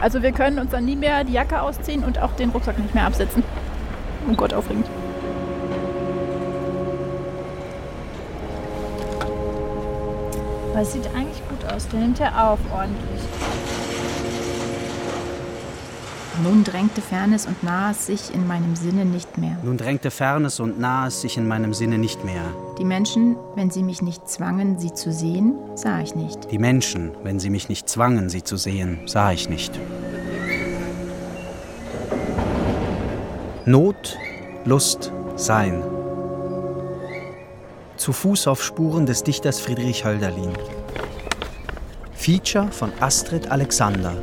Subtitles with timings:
[0.00, 2.94] Also wir können uns dann nie mehr die Jacke ausziehen und auch den Rucksack nicht
[2.94, 3.42] mehr absetzen.
[4.30, 4.86] Oh Gott, aufregend.
[10.78, 11.88] Es sieht eigentlich gut aus.
[11.88, 13.22] Der nimmt ja auf ordentlich.
[16.42, 19.56] Nun drängte Fernes und Nahes sich in meinem Sinne nicht mehr.
[19.62, 22.42] Nun drängte Fernes und Nahes sich in meinem Sinne nicht mehr.
[22.78, 26.50] Die Menschen, wenn sie mich nicht zwangen, sie zu sehen, sah ich nicht.
[26.50, 29.78] Die Menschen, wenn sie mich nicht zwangen, sie zu sehen, sah ich nicht.
[33.64, 34.18] Not,
[34.64, 35.82] Lust, Sein.
[37.96, 40.52] Zu Fuß auf Spuren des Dichters Friedrich Hölderlin.
[42.14, 44.14] Feature von Astrid Alexander.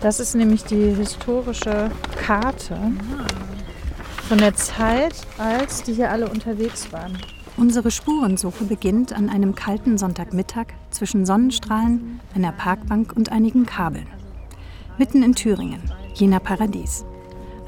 [0.00, 2.78] Das ist nämlich die historische Karte
[4.28, 7.18] von der Zeit, als die hier alle unterwegs waren.
[7.58, 14.06] Unsere Spurensuche beginnt an einem kalten Sonntagmittag zwischen Sonnenstrahlen, einer Parkbank und einigen Kabeln.
[14.96, 15.82] Mitten in Thüringen,
[16.14, 17.04] jener Paradies.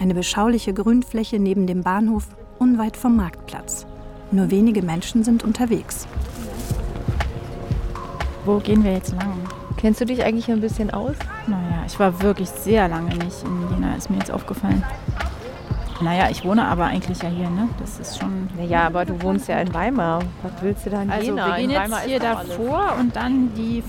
[0.00, 2.28] Eine beschauliche Grünfläche neben dem Bahnhof,
[2.58, 3.86] unweit vom Marktplatz.
[4.30, 6.06] Nur wenige Menschen sind unterwegs.
[8.46, 9.61] Wo gehen wir jetzt lang?
[9.82, 11.16] Kennst du dich eigentlich ein bisschen aus?
[11.48, 14.84] Naja, ich war wirklich sehr lange nicht in Jena, ist mir jetzt aufgefallen.
[16.00, 17.68] Naja, ich wohne aber eigentlich ja hier, ne?
[17.80, 18.48] Das ist schon.
[18.56, 20.20] Naja, aber du wohnst ja in Weimar.
[20.44, 21.46] Was willst du da in Also, Jena?
[21.48, 23.82] wir gehen in jetzt Weimar hier davor und dann die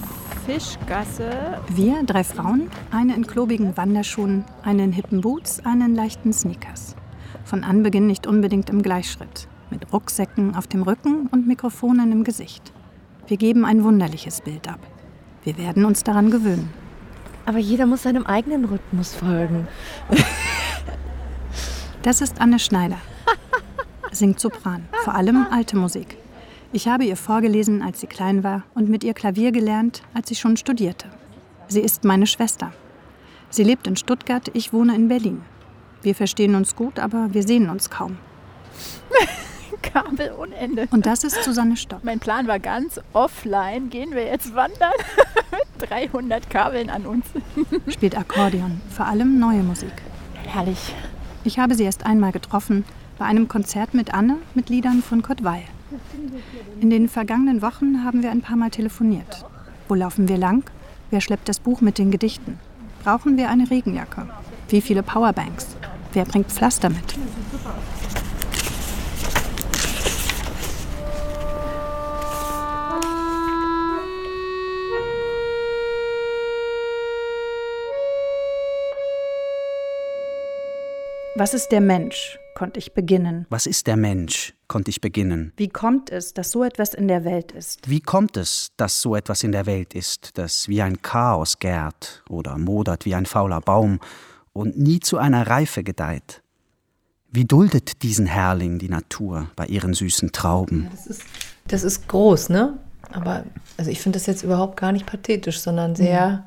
[0.47, 1.29] Fischgasse.
[1.69, 6.95] Wir, drei Frauen, eine in klobigen Wanderschuhen, eine in hippen Boots, eine in leichten Sneakers.
[7.45, 12.73] Von Anbeginn nicht unbedingt im Gleichschritt, mit Rucksäcken auf dem Rücken und Mikrofonen im Gesicht.
[13.27, 14.79] Wir geben ein wunderliches Bild ab.
[15.43, 16.71] Wir werden uns daran gewöhnen.
[17.45, 19.67] Aber jeder muss seinem eigenen Rhythmus folgen.
[22.01, 22.97] Das ist Anne Schneider.
[24.11, 26.17] Singt Sopran, vor allem alte Musik.
[26.71, 30.35] Ich habe ihr vorgelesen, als sie klein war und mit ihr Klavier gelernt, als sie
[30.35, 31.07] schon studierte.
[31.67, 32.73] Sie ist meine Schwester.
[33.49, 35.41] Sie lebt in Stuttgart, ich wohne in Berlin.
[36.01, 38.17] Wir verstehen uns gut, aber wir sehen uns kaum.
[39.83, 40.87] Kabel ohne Ende.
[40.91, 42.03] Und das ist Susanne Stock.
[42.03, 43.89] Mein Plan war ganz offline.
[43.89, 44.91] Gehen wir jetzt wandern
[45.79, 47.25] mit 300 Kabeln an uns.
[47.89, 49.93] Spielt Akkordeon, vor allem neue Musik.
[50.47, 50.95] Herrlich.
[51.43, 52.85] Ich habe sie erst einmal getroffen,
[53.19, 55.63] bei einem Konzert mit Anne mit Liedern von Kurt Weil.
[56.79, 59.45] In den vergangenen Wochen haben wir ein paar Mal telefoniert.
[59.87, 60.63] Wo laufen wir lang?
[61.11, 62.59] Wer schleppt das Buch mit den Gedichten?
[63.03, 64.27] Brauchen wir eine Regenjacke?
[64.69, 65.75] Wie viele Powerbanks?
[66.13, 67.15] Wer bringt Pflaster mit?
[81.43, 82.39] Was ist der Mensch?
[82.55, 83.45] konnte ich beginnen.
[83.49, 84.53] Was ist der Mensch?
[84.69, 85.51] konnte ich beginnen.
[85.57, 87.89] Wie kommt es, dass so etwas in der Welt ist?
[87.89, 92.23] Wie kommt es, dass so etwas in der Welt ist, das wie ein Chaos gärt
[92.29, 93.99] oder modert wie ein fauler Baum
[94.53, 96.41] und nie zu einer Reife gedeiht?
[97.29, 100.87] Wie duldet diesen Herrling die Natur bei ihren süßen Trauben?
[100.91, 101.23] Das ist,
[101.67, 102.79] das ist groß, ne?
[103.11, 103.43] Aber
[103.75, 106.45] also ich finde das jetzt überhaupt gar nicht pathetisch, sondern sehr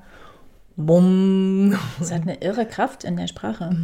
[0.75, 1.79] bumm.
[2.01, 3.77] Es hat eine irre Kraft in der Sprache.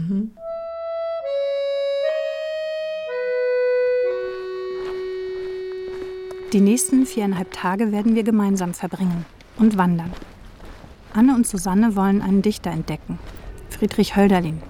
[6.53, 9.25] Die nächsten viereinhalb Tage werden wir gemeinsam verbringen
[9.57, 10.13] und wandern.
[11.15, 13.19] Anne und Susanne wollen einen Dichter entdecken,
[13.71, 14.61] Friedrich Hölderlin,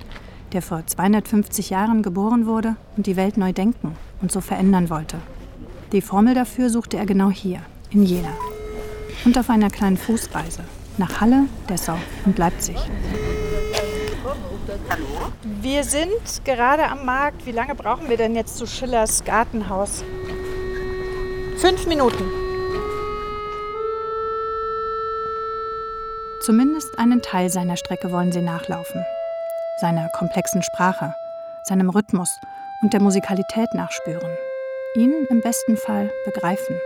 [0.52, 5.18] der vor 250 Jahren geboren wurde und die Welt neu denken und so verändern wollte.
[5.90, 7.58] Die Formel dafür suchte er genau hier,
[7.90, 8.32] in Jena.
[9.24, 10.62] Und auf einer kleinen Fußreise
[10.98, 12.76] nach Halle, Dessau und Leipzig.
[15.60, 17.44] Wir sind gerade am Markt.
[17.44, 20.04] Wie lange brauchen wir denn jetzt zu Schillers Gartenhaus?
[21.62, 22.24] Fünf Minuten.
[26.40, 29.04] Zumindest einen Teil seiner Strecke wollen sie nachlaufen.
[29.80, 31.14] Seiner komplexen Sprache,
[31.62, 32.40] seinem Rhythmus
[32.82, 34.36] und der Musikalität nachspüren.
[34.96, 36.80] Ihn im besten Fall begreifen.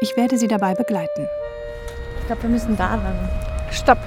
[0.00, 1.28] Ich werde sie dabei begleiten.
[2.18, 3.28] Ich glaube, wir müssen da lang.
[3.70, 3.98] Stopp.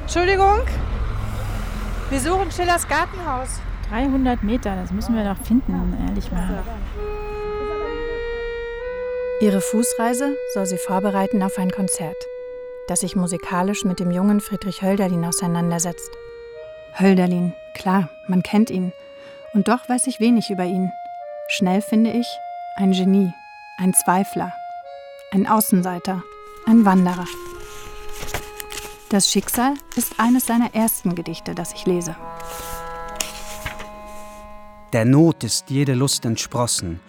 [0.00, 0.62] Entschuldigung.
[2.10, 3.60] Wir suchen Schillers Gartenhaus.
[3.88, 6.60] 300 Meter, das müssen wir doch finden, ehrlich mal.
[9.40, 12.26] Ihre Fußreise soll sie vorbereiten auf ein Konzert,
[12.88, 16.10] das sich musikalisch mit dem jungen Friedrich Hölderlin auseinandersetzt.
[16.98, 18.92] Hölderlin, klar, man kennt ihn.
[19.54, 20.92] Und doch weiß ich wenig über ihn.
[21.48, 22.26] Schnell finde ich
[22.76, 23.32] ein Genie,
[23.78, 24.52] ein Zweifler,
[25.32, 26.22] ein Außenseiter,
[26.66, 27.26] ein Wanderer.
[29.08, 32.14] Das Schicksal ist eines seiner ersten Gedichte, das ich lese.
[34.92, 37.00] Der Not ist jede Lust entsprossen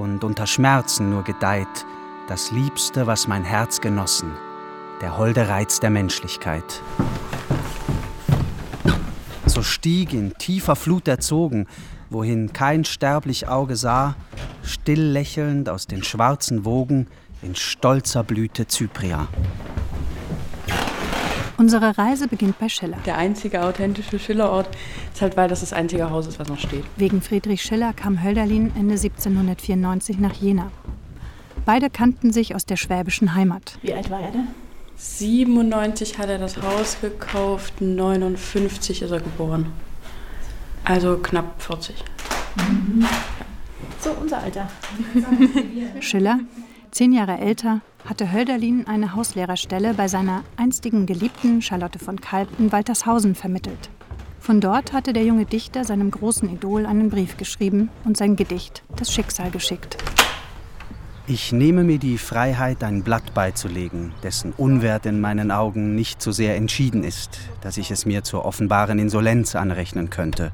[0.00, 1.86] und unter Schmerzen nur gedeiht
[2.28, 4.32] das Liebste, was mein Herz genossen.
[5.00, 6.82] der holde Reiz der Menschlichkeit.
[9.46, 11.66] So stieg in tiefer Flut erzogen,
[12.10, 14.16] wohin kein sterblich Auge sah,
[14.62, 17.06] still lächelnd aus den schwarzen Wogen
[17.42, 19.28] in stolzer Blüte Zypria.
[21.58, 22.98] Unsere Reise beginnt bei Schiller.
[23.04, 24.68] Der einzige authentische Schillerort
[25.12, 26.84] ist halt, weil das das einzige Haus ist, was noch steht.
[26.96, 30.70] Wegen Friedrich Schiller kam Hölderlin Ende 1794 nach Jena.
[31.66, 33.76] Beide kannten sich aus der schwäbischen Heimat.
[33.82, 34.46] Wie alt war er denn?
[34.96, 39.66] 97 hat er das Haus gekauft, 59 ist er geboren.
[40.84, 41.96] Also knapp 40.
[42.56, 43.04] Mhm.
[44.00, 44.68] So unser Alter.
[46.00, 46.38] Schiller,
[46.90, 52.72] zehn Jahre älter, hatte Hölderlin eine Hauslehrerstelle bei seiner einstigen Geliebten Charlotte von Kalb in
[52.72, 53.90] Waltershausen vermittelt.
[54.40, 58.82] Von dort hatte der junge Dichter seinem großen Idol einen Brief geschrieben und sein Gedicht
[58.96, 59.96] Das Schicksal geschickt.
[61.26, 66.32] Ich nehme mir die Freiheit, ein Blatt beizulegen, dessen Unwert in meinen Augen nicht so
[66.32, 70.52] sehr entschieden ist, dass ich es mir zur offenbaren Insolenz anrechnen könnte.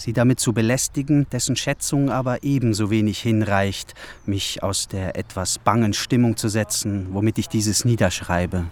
[0.00, 3.92] Sie damit zu belästigen, dessen Schätzung aber ebenso wenig hinreicht,
[4.24, 8.64] mich aus der etwas bangen Stimmung zu setzen, womit ich dieses niederschreibe.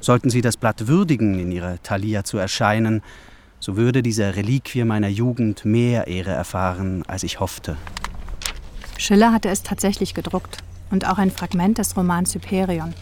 [0.00, 3.00] Sollten Sie das Blatt würdigen, in Ihrer Thalia zu erscheinen,
[3.58, 7.78] so würde diese Reliquie meiner Jugend mehr Ehre erfahren, als ich hoffte.
[8.98, 10.58] Schiller hatte es tatsächlich gedruckt
[10.90, 12.92] und auch ein Fragment des Romans Hyperion,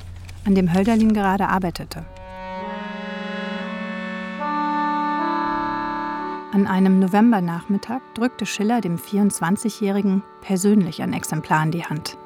[0.45, 2.05] an dem Hölderlin gerade arbeitete.
[6.55, 12.17] An einem Novembernachmittag drückte Schiller dem 24-Jährigen persönlich ein Exemplar in die Hand.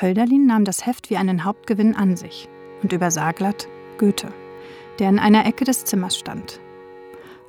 [0.00, 2.48] Hölderlin nahm das Heft wie einen Hauptgewinn an sich
[2.82, 3.68] und übersah glatt
[3.98, 4.32] Goethe,
[4.98, 6.60] der in einer Ecke des Zimmers stand.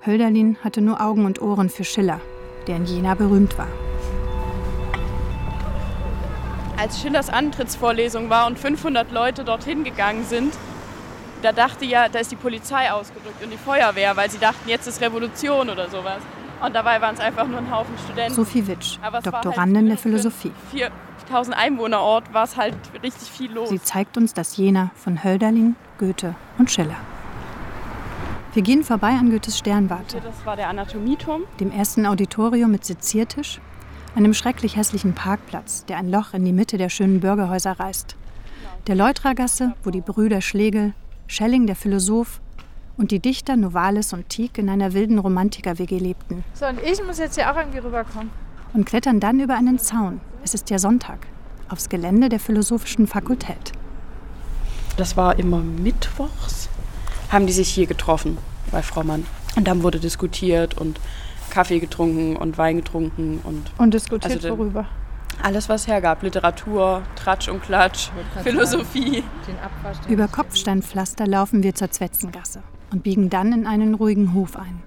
[0.05, 2.19] Hölderlin hatte nur Augen und Ohren für Schiller,
[2.67, 3.69] der in Jena berühmt war
[6.75, 10.53] als Schillers Antrittsvorlesung war und 500 Leute dorthin gegangen sind,
[11.43, 14.87] da dachte ja, da ist die Polizei ausgerückt und die Feuerwehr, weil sie dachten, jetzt
[14.87, 16.21] ist Revolution oder sowas.
[16.63, 18.33] Und dabei waren es einfach nur ein Haufen Studenten.
[18.33, 20.51] Sophie Witsch, Doktorandin halt der Philosophie.
[20.71, 23.69] 4000 Einwohnerort war es halt richtig viel los.
[23.69, 26.95] Sie zeigt uns das Jena von Hölderlin, Goethe und Schiller.
[28.53, 30.21] Wir gehen vorbei an Goethes Sternwarte.
[30.21, 31.43] Das war der Anatomieturm.
[31.59, 33.59] Dem ersten Auditorium mit Seziertisch
[34.15, 38.15] einem schrecklich hässlichen Parkplatz, der ein Loch in die Mitte der schönen Bürgerhäuser reißt.
[38.87, 40.93] Der Leutragasse, wo die Brüder Schlegel,
[41.33, 42.41] Schelling der Philosoph
[42.95, 46.43] und die Dichter Novalis und Tieck in einer wilden Romantiker-WG lebten.
[46.53, 48.29] So, und ich muss jetzt hier auch irgendwie rüberkommen.
[48.75, 50.21] Und klettern dann über einen Zaun.
[50.43, 51.25] Es ist ja Sonntag.
[51.69, 53.71] Aufs Gelände der Philosophischen Fakultät.
[54.95, 56.69] Das war immer mittwochs,
[57.31, 58.37] haben die sich hier getroffen
[58.71, 59.25] bei Frau Mann.
[59.55, 60.99] Und dann wurde diskutiert und
[61.49, 63.71] Kaffee getrunken und Wein getrunken und.
[63.79, 64.85] Und diskutiert also worüber?
[65.41, 66.23] Alles, was hergab.
[66.23, 68.09] Literatur, Tratsch und Klatsch,
[68.43, 69.23] Philosophie.
[70.07, 74.81] Über Kopfsteinpflaster laufen wir zur Zwetzengasse und biegen dann in einen ruhigen Hof ein.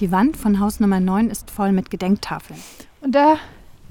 [0.00, 2.58] Die Wand von Haus Nummer 9 ist voll mit Gedenktafeln.
[3.00, 3.36] Und da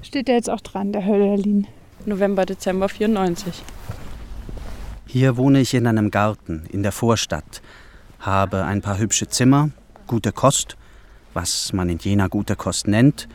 [0.02, 1.66] steht er jetzt auch dran, der Hölderlin.
[2.04, 3.62] November, Dezember 94.
[5.06, 7.62] Hier wohne ich in einem Garten in der Vorstadt,
[8.18, 9.70] habe ein paar hübsche Zimmer,
[10.06, 10.76] gute Kost
[11.34, 13.28] was man in Jena gute Kost nennt,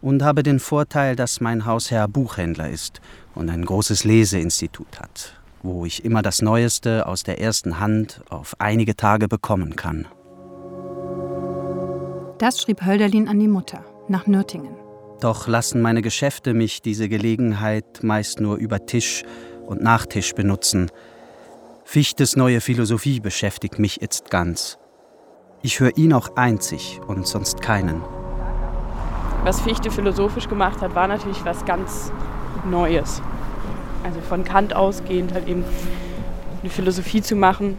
[0.00, 3.00] und habe den Vorteil, dass mein Hausherr Buchhändler ist
[3.34, 8.56] und ein großes Leseinstitut hat, wo ich immer das Neueste aus der ersten Hand auf
[8.58, 10.06] einige Tage bekommen kann.
[12.38, 14.76] Das schrieb Hölderlin an die Mutter, nach Nürtingen.
[15.20, 19.24] Doch lassen meine Geschäfte mich diese Gelegenheit meist nur über Tisch
[19.66, 20.90] und Nachtisch benutzen.
[21.84, 24.78] Fichtes neue Philosophie beschäftigt mich jetzt ganz.
[25.62, 28.02] Ich höre ihn auch einzig und sonst keinen.
[29.46, 32.10] Was Fichte philosophisch gemacht hat, war natürlich was ganz
[32.68, 33.22] Neues.
[34.02, 35.64] Also von Kant ausgehend halt eben
[36.62, 37.78] eine Philosophie zu machen,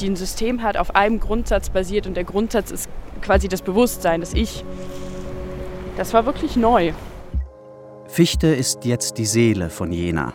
[0.00, 2.90] die ein System hat, auf einem Grundsatz basiert und der Grundsatz ist
[3.22, 4.64] quasi das Bewusstsein, das Ich.
[5.96, 6.92] Das war wirklich neu.
[8.08, 10.34] Fichte ist jetzt die Seele von Jena.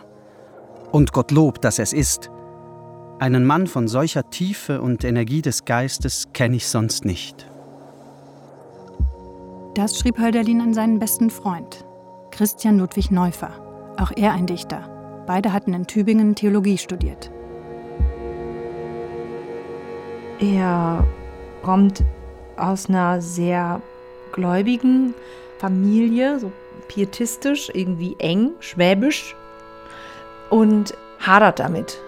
[0.90, 2.30] Und Gottlob, dass es ist.
[3.18, 7.51] Einen Mann von solcher Tiefe und Energie des Geistes kenne ich sonst nicht.
[9.74, 11.86] Das schrieb Hölderlin an seinen besten Freund,
[12.30, 13.52] Christian Ludwig Neufer,
[13.96, 15.24] auch er ein Dichter.
[15.26, 17.30] Beide hatten in Tübingen Theologie studiert.
[20.40, 21.06] Er
[21.62, 22.04] kommt
[22.58, 23.80] aus einer sehr
[24.32, 25.14] gläubigen
[25.56, 26.52] Familie, so
[26.88, 29.34] pietistisch, irgendwie eng, schwäbisch
[30.50, 31.98] und hadert damit.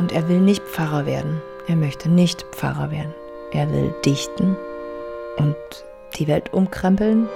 [0.00, 1.40] Und er will nicht Pfarrer werden.
[1.68, 3.14] Er möchte nicht Pfarrer werden.
[3.52, 4.56] Er will dichten
[5.36, 5.54] und
[6.16, 7.28] die Welt umkrempeln.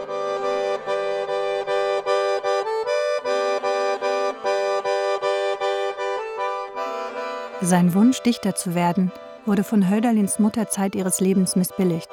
[7.61, 9.13] Sein Wunsch, Dichter zu werden,
[9.47, 12.11] wurde von Hölderlins Mutter Zeit ihres Lebens missbilligt.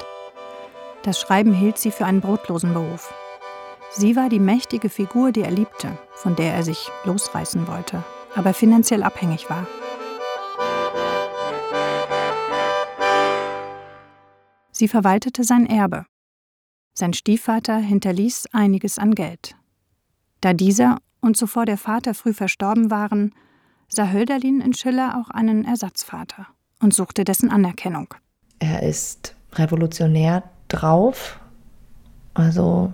[1.03, 3.13] Das Schreiben hielt sie für einen brotlosen Beruf.
[3.91, 8.03] Sie war die mächtige Figur, die er liebte, von der er sich losreißen wollte,
[8.35, 9.65] aber finanziell abhängig war.
[14.71, 16.05] Sie verwaltete sein Erbe.
[16.99, 19.55] Sein Stiefvater hinterließ einiges an Geld.
[20.41, 23.33] Da dieser und zuvor der Vater früh verstorben waren,
[23.87, 26.47] sah Hölderlin in Schiller auch einen Ersatzvater
[26.81, 28.13] und suchte dessen Anerkennung.
[28.59, 31.39] Er ist revolutionär drauf.
[32.33, 32.91] Also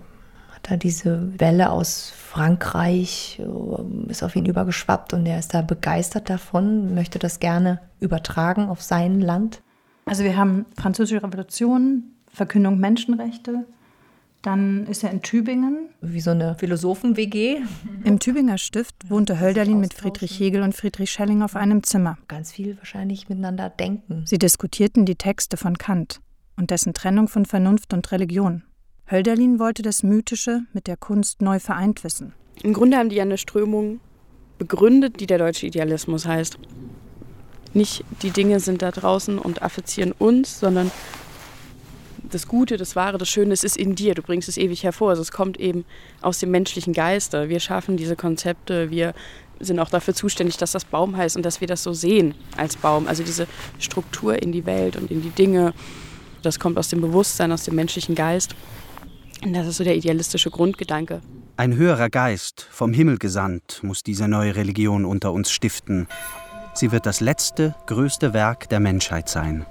[0.53, 5.63] hat er diese Welle aus Frankreich, äh, ist auf ihn übergeschwappt und er ist da
[5.63, 9.63] begeistert davon, möchte das gerne übertragen auf sein Land.
[10.05, 13.65] Also wir haben Französische Revolution, Verkündung Menschenrechte,
[14.45, 15.89] dann ist er in Tübingen.
[16.01, 17.57] Wie so eine Philosophen-WG.
[18.03, 22.17] Im Tübinger Stift wohnte Hölderlin mit Friedrich Hegel und Friedrich Schelling auf einem Zimmer.
[22.27, 24.23] Ganz viel wahrscheinlich miteinander denken.
[24.25, 26.21] Sie diskutierten die Texte von Kant
[26.57, 28.63] und dessen Trennung von Vernunft und Religion.
[29.09, 32.33] Hölderlin wollte das Mythische mit der Kunst neu vereint wissen.
[32.61, 33.99] Im Grunde haben die eine Strömung
[34.57, 36.57] begründet, die der deutsche Idealismus heißt.
[37.73, 40.91] Nicht die Dinge sind da draußen und affizieren uns, sondern
[42.31, 44.15] das Gute, das Wahre, das Schöne, es ist in dir.
[44.15, 45.09] Du bringst es ewig hervor.
[45.09, 45.85] Also es kommt eben
[46.21, 47.49] aus dem menschlichen Geiste.
[47.49, 48.89] Wir schaffen diese Konzepte.
[48.89, 49.13] Wir
[49.59, 52.75] sind auch dafür zuständig, dass das Baum heißt und dass wir das so sehen als
[52.75, 53.07] Baum.
[53.07, 53.47] Also diese
[53.79, 55.73] Struktur in die Welt und in die Dinge,
[56.41, 58.55] das kommt aus dem Bewusstsein, aus dem menschlichen Geist.
[59.43, 61.21] Und das ist so der idealistische Grundgedanke.
[61.57, 66.07] Ein höherer Geist, vom Himmel gesandt, muss diese neue Religion unter uns stiften.
[66.73, 69.65] Sie wird das letzte, größte Werk der Menschheit sein.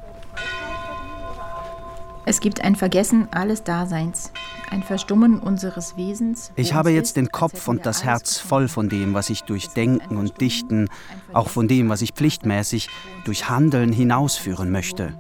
[2.27, 4.33] Es gibt ein Vergessen alles Daseins,
[4.71, 6.53] ein Verstummen unseres Wesens.
[6.57, 10.17] Ich habe jetzt den Kopf und das Herz voll von dem, was ich durch Denken
[10.17, 10.89] und Dichten,
[11.35, 12.89] auch von dem, was ich pflichtmäßig
[13.25, 15.15] durch Handeln hinausführen möchte.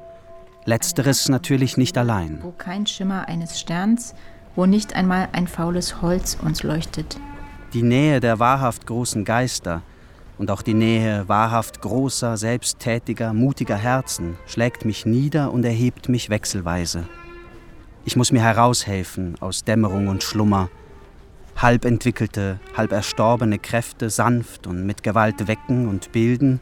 [0.64, 2.38] Letzteres natürlich nicht allein.
[2.42, 4.14] Wo kein Schimmer eines Sterns,
[4.56, 7.20] wo nicht einmal ein faules Holz uns leuchtet.
[7.74, 9.82] Die Nähe der wahrhaft großen Geister–
[10.38, 16.30] und auch die Nähe wahrhaft großer, selbsttätiger, mutiger Herzen schlägt mich nieder und erhebt mich
[16.30, 17.04] wechselweise.
[18.04, 20.68] Ich muss mir heraushelfen aus Dämmerung und Schlummer,
[21.56, 26.60] halb entwickelte, halb erstorbene Kräfte sanft und mit Gewalt wecken und bilden,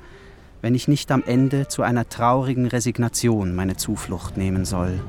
[0.61, 5.01] wenn ich nicht am Ende zu einer traurigen Resignation meine Zuflucht nehmen soll.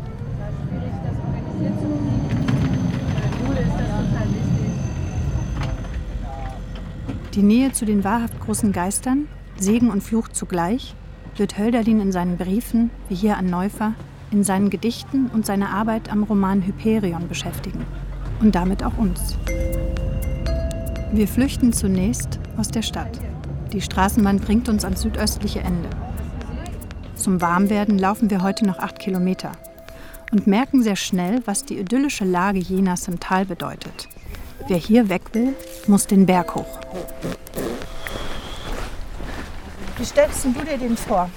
[7.35, 10.93] Die Nähe zu den wahrhaft großen Geistern, Segen und Fluch zugleich,
[11.35, 13.95] wird Hölderlin in seinen Briefen, wie hier an Neufer,
[14.29, 17.87] in seinen Gedichten und seiner Arbeit am Roman Hyperion beschäftigen.
[18.39, 19.35] Und damit auch uns.
[21.11, 23.19] Wir flüchten zunächst aus der Stadt.
[23.71, 25.89] Die Straßenbahn bringt uns ans südöstliche Ende.
[27.15, 29.53] Zum Warmwerden laufen wir heute noch acht Kilometer
[30.31, 34.07] und merken sehr schnell, was die idyllische Lage Jenas im Tal bedeutet.
[34.67, 35.55] Wer hier weg will,
[35.87, 36.79] muss den Berg hoch.
[39.97, 41.29] Wie stellst du dir den vor?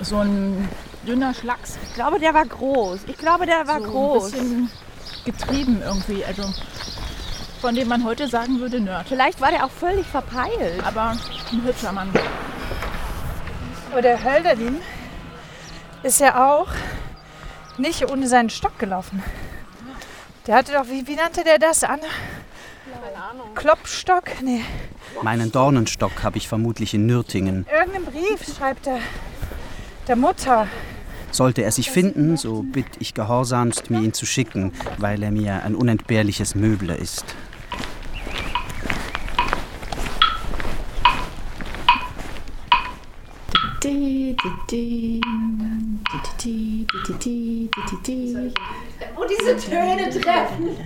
[0.00, 0.68] So ein
[1.06, 1.78] dünner Schlacks.
[1.82, 3.00] Ich glaube, der war groß.
[3.06, 4.24] Ich glaube, der war so groß.
[4.24, 4.70] Ein bisschen
[5.24, 6.24] getrieben irgendwie.
[6.24, 6.42] Also
[7.60, 9.08] von dem man heute sagen würde, Nerd.
[9.08, 10.84] Vielleicht war der auch völlig verpeilt.
[10.84, 11.16] Aber
[11.52, 12.10] ein hübscher Mann.
[13.90, 14.76] Aber der Hölderlin
[16.02, 16.68] ist ja auch
[17.78, 19.22] nicht ohne seinen Stock gelaufen.
[20.46, 22.00] Der hatte doch, wie, wie nannte der das an?
[23.54, 24.42] Klopstock?
[24.42, 24.60] Nee.
[25.22, 27.66] Meinen Dornenstock habe ich vermutlich in Nürtingen.
[27.72, 28.98] Irgendeinen Brief schreibt er
[30.06, 30.68] der Mutter.
[31.30, 35.62] Sollte er sich finden, so bitt ich gehorsamst, mir ihn zu schicken, weil er mir
[35.64, 37.24] ein unentbehrliches Möbler ist.
[49.16, 50.76] Wo diese Töne treffen.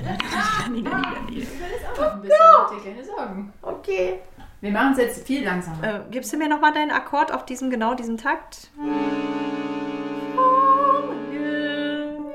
[2.84, 3.52] Keine Sorgen.
[3.62, 4.20] Okay.
[4.60, 5.84] Wir machen es jetzt viel langsamer.
[5.84, 8.70] Äh, gibst du mir noch mal deinen Akkord auf diesem genau diesem Takt?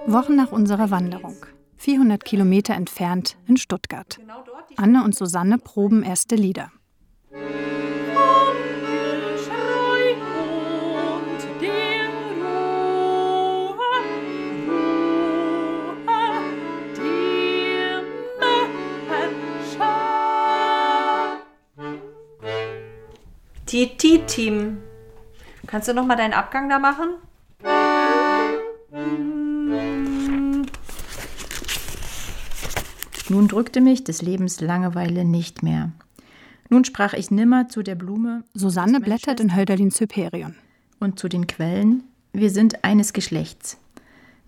[0.06, 1.36] Wochen nach unserer Wanderung.
[1.78, 4.20] 400 Kilometer entfernt in Stuttgart.
[4.78, 6.72] Anne und Susanne proben erste Lieder.
[23.74, 24.78] TT-Team.
[25.66, 27.16] Kannst du noch mal deinen Abgang da machen?
[33.30, 35.92] Nun drückte mich des Lebens Langeweile nicht mehr.
[36.70, 38.44] Nun sprach ich nimmer zu der Blume.
[38.54, 40.54] Susanne blättert in Hölderlins Hyperion.
[41.00, 43.80] und zu den Quellen, wir sind eines Geschlechts.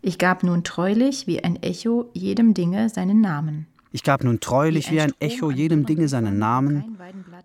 [0.03, 3.65] Ich gab nun treulich wie ein Echo jedem Dinge seinen Namen.
[3.95, 6.97] Ich gab nun treulich wie ein, wie ein Echo jedem Dinge seinen Namen,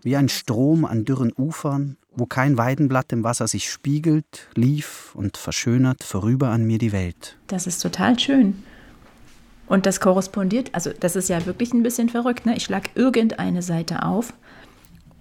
[0.02, 5.36] wie ein Strom an dürren Ufern, wo kein Weidenblatt im Wasser sich spiegelt, lief und
[5.36, 7.36] verschönert vorüber an mir die Welt.
[7.46, 8.64] Das ist total schön.
[9.68, 12.46] Und das korrespondiert, also das ist ja wirklich ein bisschen verrückt.
[12.46, 12.56] Ne?
[12.56, 14.34] Ich schlage irgendeine Seite auf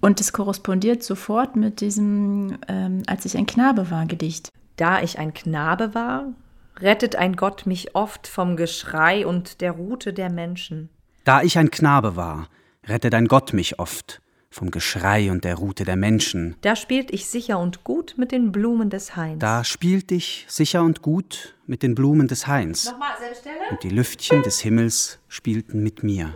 [0.00, 4.48] und es korrespondiert sofort mit diesem ähm, Als ich ein Knabe war Gedicht.
[4.74, 6.32] Da ich ein Knabe war,
[6.80, 10.88] rettet ein Gott mich oft vom Geschrei und der Rute der Menschen.
[11.24, 12.48] Da ich ein Knabe war,
[12.86, 16.56] rettet ein Gott mich oft vom Geschrei und der Rute der Menschen.
[16.62, 19.38] Da spielt ich sicher und gut mit den Blumen des Hains.
[19.38, 22.86] Da spielt ich sicher und gut mit den Blumen des Hains.
[22.86, 23.70] Nochmal, selbe Stelle.
[23.70, 26.34] Und die Lüftchen des Himmels spielten mit mir.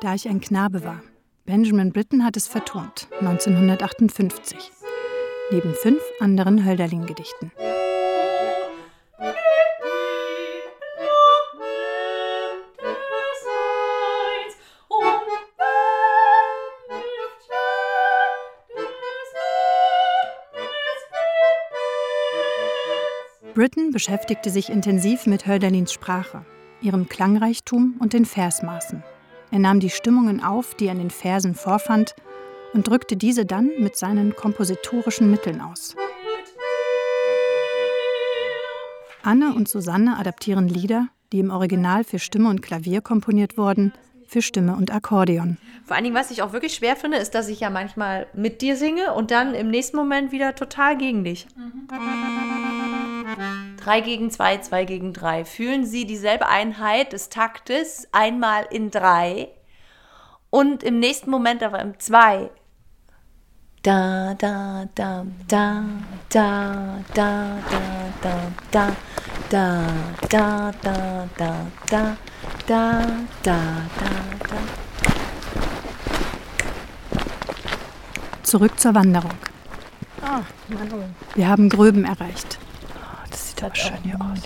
[0.00, 1.02] Da ich ein Knabe war.
[1.44, 4.70] Benjamin Britten hat es vertont, 1958.
[5.50, 7.50] Neben fünf anderen Hölderlin-Gedichten.
[23.54, 26.44] Britton beschäftigte sich intensiv mit Hölderlins Sprache,
[26.80, 29.02] ihrem Klangreichtum und den Versmaßen.
[29.50, 32.14] Er nahm die Stimmungen auf, die er in den Versen vorfand,
[32.72, 35.94] und drückte diese dann mit seinen kompositorischen Mitteln aus.
[39.22, 43.92] Anne und Susanne adaptieren Lieder, die im Original für Stimme und Klavier komponiert wurden,
[44.32, 45.58] für Stimme und Akkordeon.
[45.84, 48.62] Vor allen Dingen, was ich auch wirklich schwer finde, ist, dass ich ja manchmal mit
[48.62, 51.46] dir singe und dann im nächsten Moment wieder total gegen dich.
[53.76, 55.44] Drei gegen zwei, zwei gegen drei.
[55.44, 59.48] Fühlen Sie dieselbe Einheit des Taktes einmal in drei
[60.50, 62.50] und im nächsten Moment aber im zwei.
[63.82, 65.84] Da, da, da, da,
[66.30, 68.96] da, da, da, da, da,
[69.50, 69.86] da,
[70.28, 72.16] da, da, da, da,
[72.66, 73.02] da,
[73.42, 73.58] da,
[73.98, 74.56] da.
[78.42, 79.32] Zurück zur Wanderung.
[80.20, 80.40] Ah,
[81.34, 82.58] Wir haben Gröben erreicht.
[83.30, 84.40] Das sieht aber schön hier aus.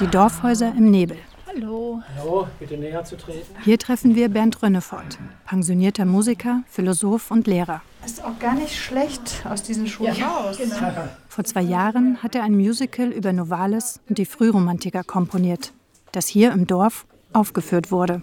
[0.00, 1.18] Die Dorfhäuser im Nebel.
[1.46, 2.00] Hallo.
[2.16, 3.54] Hallo, bitte näher zu treten.
[3.62, 7.80] Hier treffen wir Bernd Rönnefort, pensionierter Musiker, Philosoph und Lehrer.
[8.04, 10.58] Ist auch gar nicht schlecht aus diesen Schulen ja, raus.
[10.58, 10.92] Genau.
[11.28, 15.72] Vor zwei Jahren hat er ein Musical über Novalis und die Frühromantiker komponiert,
[16.12, 18.22] das hier im Dorf aufgeführt wurde.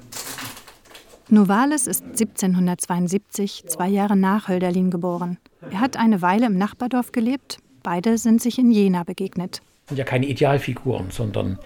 [1.30, 5.38] Novalis ist 1772, zwei Jahre nach Hölderlin geboren.
[5.72, 7.58] Er hat eine Weile im Nachbardorf gelebt.
[7.84, 11.60] Beide sind sich in Jena begegnet sind ja keine Idealfiguren, sondern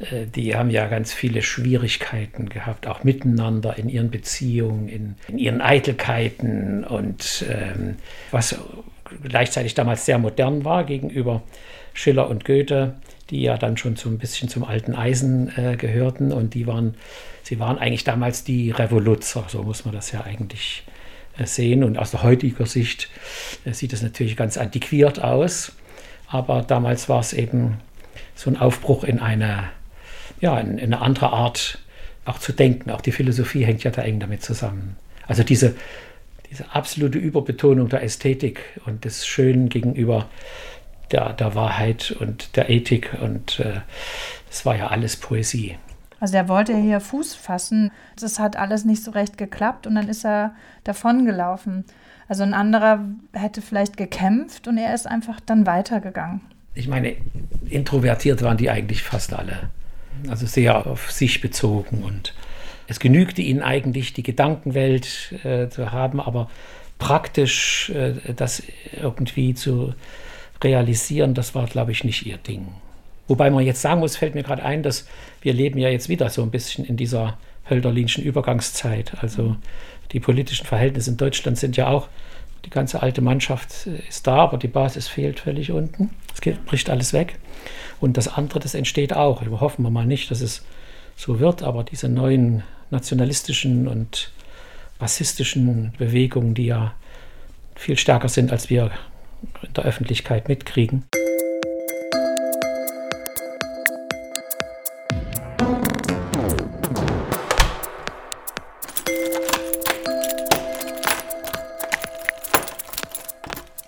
[0.00, 5.38] äh, die haben ja ganz viele Schwierigkeiten gehabt, auch miteinander in ihren Beziehungen, in, in
[5.38, 7.96] ihren Eitelkeiten und ähm,
[8.30, 8.58] was
[9.22, 11.42] gleichzeitig damals sehr modern war gegenüber
[11.94, 12.94] Schiller und Goethe,
[13.30, 16.94] die ja dann schon so ein bisschen zum alten Eisen äh, gehörten und die waren,
[17.42, 20.84] sie waren eigentlich damals die Revoluzer, so muss man das ja eigentlich
[21.38, 23.08] äh, sehen und aus der heutiger Sicht
[23.64, 25.72] äh, sieht es natürlich ganz antiquiert aus.
[26.30, 27.78] Aber damals war es eben
[28.36, 29.64] so ein Aufbruch in eine,
[30.40, 31.80] ja, in, in eine andere Art
[32.24, 32.90] auch zu denken.
[32.90, 34.96] Auch die Philosophie hängt ja da eng damit zusammen.
[35.26, 35.74] Also diese,
[36.50, 40.28] diese absolute Überbetonung der Ästhetik und des Schönen gegenüber
[41.10, 43.16] der, der Wahrheit und der Ethik.
[43.20, 43.80] Und äh,
[44.48, 45.76] es äh, war ja alles Poesie.
[46.20, 47.90] Also der wollte hier Fuß fassen.
[48.18, 50.54] Das hat alles nicht so recht geklappt und dann ist er
[50.84, 51.84] davongelaufen.
[52.28, 53.00] Also ein anderer
[53.32, 56.42] hätte vielleicht gekämpft und er ist einfach dann weitergegangen.
[56.74, 57.16] Ich meine,
[57.68, 59.70] introvertiert waren die eigentlich fast alle.
[60.28, 62.34] Also sehr auf sich bezogen und
[62.86, 66.50] es genügte ihnen eigentlich, die Gedankenwelt äh, zu haben, aber
[66.98, 68.62] praktisch äh, das
[69.00, 69.94] irgendwie zu
[70.62, 72.68] realisieren, das war, glaube ich, nicht ihr Ding.
[73.30, 75.06] Wobei man jetzt sagen muss, fällt mir gerade ein, dass
[75.40, 77.38] wir leben ja jetzt wieder so ein bisschen in dieser
[77.70, 79.12] Hölderlinschen Übergangszeit.
[79.20, 79.54] Also
[80.10, 82.08] die politischen Verhältnisse in Deutschland sind ja auch,
[82.64, 86.10] die ganze alte Mannschaft ist da, aber die Basis fehlt völlig unten.
[86.34, 87.38] Es geht, bricht alles weg.
[88.00, 89.42] Und das andere, das entsteht auch.
[89.60, 90.64] Hoffen wir mal nicht, dass es
[91.14, 94.32] so wird, aber diese neuen nationalistischen und
[94.98, 96.94] rassistischen Bewegungen, die ja
[97.76, 98.90] viel stärker sind, als wir
[99.62, 101.04] in der Öffentlichkeit mitkriegen.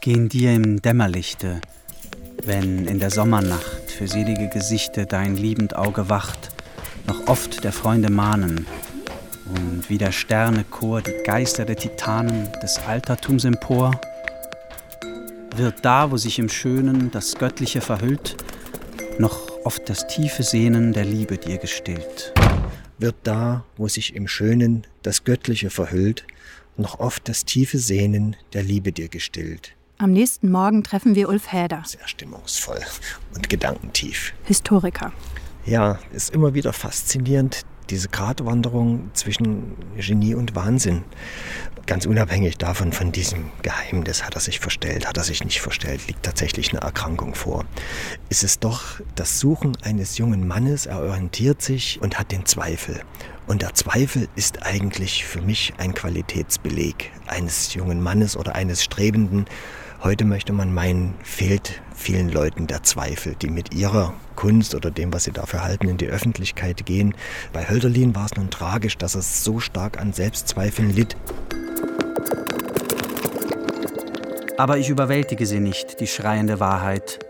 [0.02, 1.60] Gehen dir im Dämmerlichte,
[2.44, 6.48] wenn in der Sommernacht für selige Gesichter dein liebend Auge wacht,
[7.06, 8.66] noch oft der Freunde mahnen
[9.46, 13.92] und wie der Sterne Chor die Geister der Titanen des Altertums empor
[15.54, 18.36] wird da, wo sich im Schönen das Göttliche verhüllt,
[19.20, 22.34] noch oft das tiefe Sehnen der Liebe dir gestillt.
[22.98, 26.24] Wird da, wo sich im Schönen das Göttliche verhüllt,
[26.76, 29.76] noch oft das tiefe Sehnen der Liebe dir gestillt.
[30.02, 31.84] Am nächsten Morgen treffen wir Ulf Häder.
[31.86, 32.80] Sehr stimmungsvoll
[33.36, 34.34] und gedankentief.
[34.42, 35.12] Historiker.
[35.64, 41.04] Ja, ist immer wieder faszinierend, diese Gratwanderung zwischen Genie und Wahnsinn.
[41.86, 46.08] Ganz unabhängig davon, von diesem Geheimnis, hat er sich verstellt, hat er sich nicht verstellt,
[46.08, 47.64] liegt tatsächlich eine Erkrankung vor.
[48.28, 53.00] Ist es doch das Suchen eines jungen Mannes, er orientiert sich und hat den Zweifel.
[53.46, 59.46] Und der Zweifel ist eigentlich für mich ein Qualitätsbeleg eines jungen Mannes oder eines Strebenden.
[60.04, 65.12] Heute möchte man meinen, fehlt vielen Leuten der Zweifel, die mit ihrer Kunst oder dem,
[65.12, 67.14] was sie dafür halten, in die Öffentlichkeit gehen.
[67.52, 71.16] Bei Hölderlin war es nun tragisch, dass er so stark an Selbstzweifeln litt.
[74.58, 77.20] Aber ich überwältige sie nicht, die schreiende Wahrheit.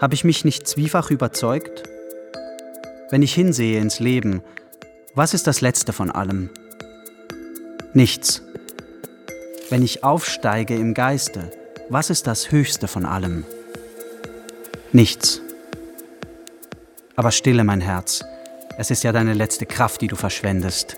[0.00, 1.82] Habe ich mich nicht zwiefach überzeugt?
[3.10, 4.40] Wenn ich hinsehe ins Leben,
[5.14, 6.48] was ist das Letzte von allem?
[7.92, 8.42] Nichts.
[9.70, 11.50] Wenn ich aufsteige im Geiste,
[11.90, 13.44] was ist das Höchste von allem?
[14.92, 15.42] Nichts.
[17.16, 18.24] Aber stille, mein Herz,
[18.78, 20.96] es ist ja deine letzte Kraft, die du verschwendest.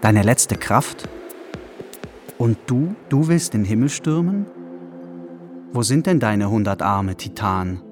[0.00, 1.08] Deine letzte Kraft?
[2.38, 4.46] Und du, du willst den Himmel stürmen?
[5.72, 7.82] Wo sind denn deine hundert Arme, Titan?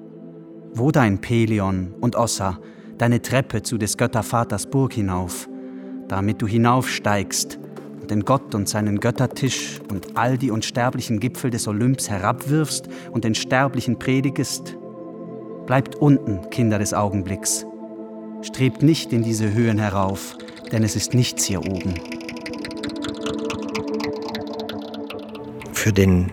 [0.73, 2.59] Wo dein Pelion und Ossa,
[2.97, 5.47] deine Treppe zu des Göttervaters Burg hinauf,
[6.09, 7.59] damit du hinaufsteigst
[8.11, 13.35] den Gott und seinen Göttertisch und all die unsterblichen Gipfel des Olymps herabwirfst und den
[13.35, 14.77] Sterblichen predigest?
[15.65, 17.65] Bleibt unten, Kinder des Augenblicks.
[18.41, 20.37] Strebt nicht in diese Höhen herauf,
[20.71, 21.95] denn es ist nichts hier oben.
[25.73, 26.31] Für den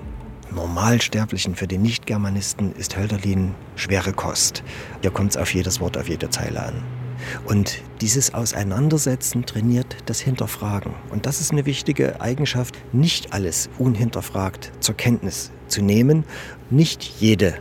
[0.54, 4.62] Normalsterblichen, für den Nicht-Germanisten ist Hölderlin schwere Kost.
[5.00, 7.01] Hier kommt es auf jedes Wort, auf jede Zeile an.
[7.44, 10.94] Und dieses Auseinandersetzen trainiert das Hinterfragen.
[11.10, 16.24] Und das ist eine wichtige Eigenschaft, nicht alles unhinterfragt zur Kenntnis zu nehmen,
[16.70, 17.54] nicht jede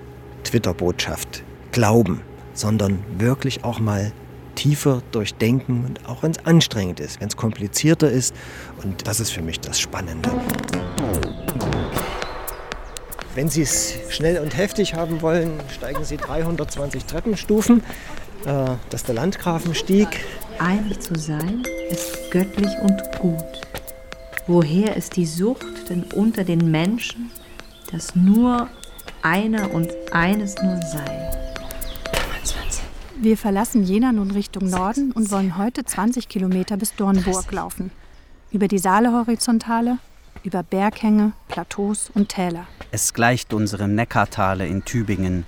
[0.43, 2.21] Twitter-Botschaft glauben,
[2.53, 4.11] sondern wirklich auch mal
[4.55, 8.35] tiefer durchdenken und auch wenn es anstrengend ist, wenn es komplizierter ist.
[8.83, 10.29] Und das ist für mich das Spannende.
[13.33, 17.81] Wenn Sie es schnell und heftig haben wollen, steigen Sie 320 Treppenstufen.
[18.45, 20.07] Äh, das ist der Landgrafenstieg.
[20.59, 23.43] Einig zu sein ist göttlich und gut.
[24.47, 27.31] Woher ist die Sucht denn unter den Menschen,
[27.91, 28.67] dass nur
[29.21, 31.31] einer und eines nur sei?
[33.19, 37.91] Wir verlassen Jena nun Richtung Norden und wollen heute 20 Kilometer bis Dornburg laufen.
[38.51, 39.99] Über die Saale-Horizontale,
[40.43, 42.65] über Berghänge, Plateaus und Täler.
[42.89, 45.45] Es gleicht unserem Neckartale in Tübingen,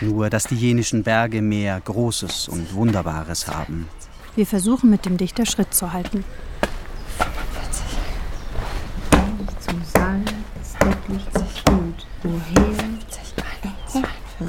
[0.00, 3.88] nur dass die jenischen Berge mehr Großes und Wunderbares haben.
[4.34, 6.24] Wir versuchen mit dem Dichter Schritt zu halten.
[9.60, 10.24] Zu sein
[10.60, 12.06] ist göttlich und gut.
[12.22, 12.72] Woher?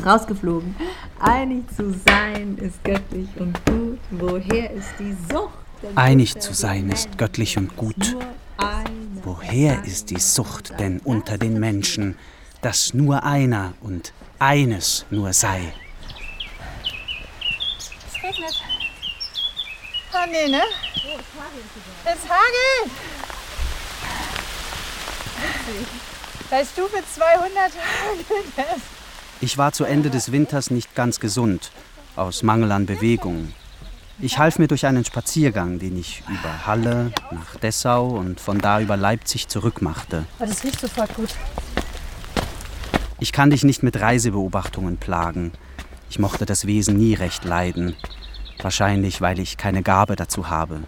[0.05, 0.75] Rausgeflogen.
[1.19, 3.99] Einig zu sein ist göttlich und gut.
[4.11, 5.53] Woher ist die Sucht?
[5.81, 7.17] denn Einig unter zu den sein ist Menschen?
[7.17, 8.11] göttlich und gut.
[8.13, 8.21] Nur
[8.57, 12.15] einer Woher ist die Sucht denn unter den Menschen,
[12.61, 15.73] dass nur einer und eines nur sei?
[18.07, 18.61] Es regnet.
[20.13, 20.61] Ah, nee, ne?
[22.05, 22.91] Es hagelt.
[26.49, 28.81] Bei Stufe 200 hagelt es.
[29.41, 31.71] Ich war zu Ende des Winters nicht ganz gesund,
[32.15, 33.53] aus Mangel an Bewegung.
[34.19, 38.79] Ich half mir durch einen Spaziergang, den ich über Halle nach Dessau und von da
[38.79, 40.25] über Leipzig zurückmachte.
[40.37, 41.29] Aber das riecht sofort gut.
[43.19, 45.51] Ich kann dich nicht mit Reisebeobachtungen plagen.
[46.09, 47.95] Ich mochte das Wesen nie recht leiden.
[48.61, 50.81] Wahrscheinlich, weil ich keine Gabe dazu habe.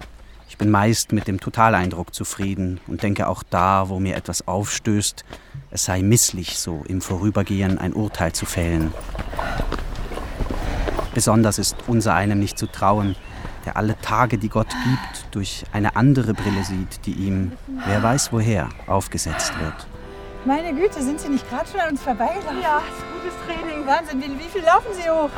[0.48, 5.26] Ich bin meist mit dem Totaleindruck zufrieden und denke auch da, wo mir etwas aufstößt,
[5.72, 8.94] es sei misslich, so im Vorübergehen ein Urteil zu fällen.
[11.14, 13.16] Besonders ist unser einem nicht zu trauen,
[13.66, 17.52] der alle Tage, die Gott gibt, durch eine andere Brille sieht, die ihm,
[17.86, 19.88] wer weiß woher, aufgesetzt wird.
[20.46, 22.62] Meine Güte, sind Sie nicht gerade schon an uns vorbeigelaufen?
[22.62, 23.88] Ja, ist gutes Training.
[23.88, 25.32] Wahnsinn, wie, wie viel laufen Sie hoch?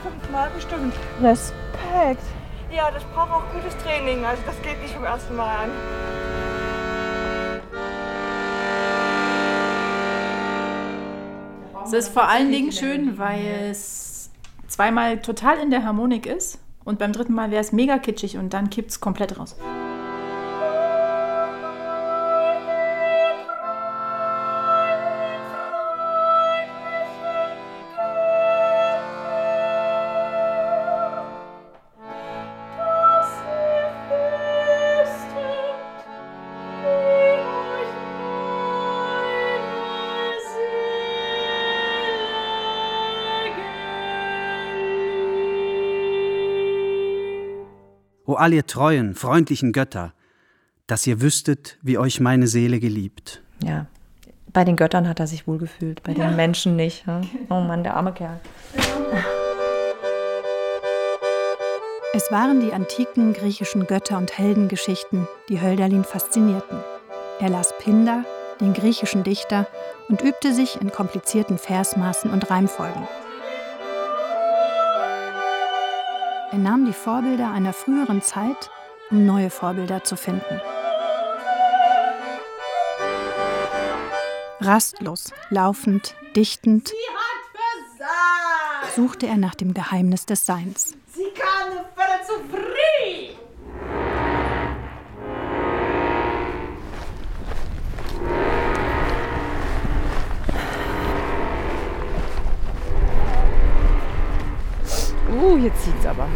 [0.00, 0.94] Fünfmal bestimmt.
[1.20, 2.22] Respekt.
[2.70, 4.24] Ja, das braucht auch gutes Training.
[4.24, 5.70] Also das geht nicht vom ersten Mal an.
[11.84, 14.30] Es ist vor allen Dingen schön, weil es
[14.68, 18.54] zweimal total in der Harmonik ist und beim dritten Mal wäre es mega kitschig und
[18.54, 19.56] dann kippt es komplett raus.
[48.34, 50.12] O all ihr treuen, freundlichen Götter,
[50.88, 53.44] dass ihr wüsstet, wie euch meine Seele geliebt.
[53.62, 53.86] Ja,
[54.52, 56.26] bei den Göttern hat er sich wohlgefühlt, bei ja.
[56.26, 57.06] den Menschen nicht.
[57.06, 57.20] Ja?
[57.48, 58.40] Oh Mann, der arme Kerl.
[62.12, 66.80] Es waren die antiken griechischen Götter- und Heldengeschichten, die Hölderlin faszinierten.
[67.38, 68.24] Er las Pindar,
[68.60, 69.68] den griechischen Dichter,
[70.08, 73.06] und übte sich in komplizierten Versmaßen und Reimfolgen.
[76.54, 78.70] Er nahm die Vorbilder einer früheren Zeit,
[79.10, 80.60] um neue Vorbilder zu finden.
[84.60, 86.92] Rastlos, laufend, dichtend
[88.94, 90.94] suchte er nach dem Geheimnis des Seins.
[91.12, 91.84] Sie kann
[105.44, 106.26] Uh, jetzt zieht's aber.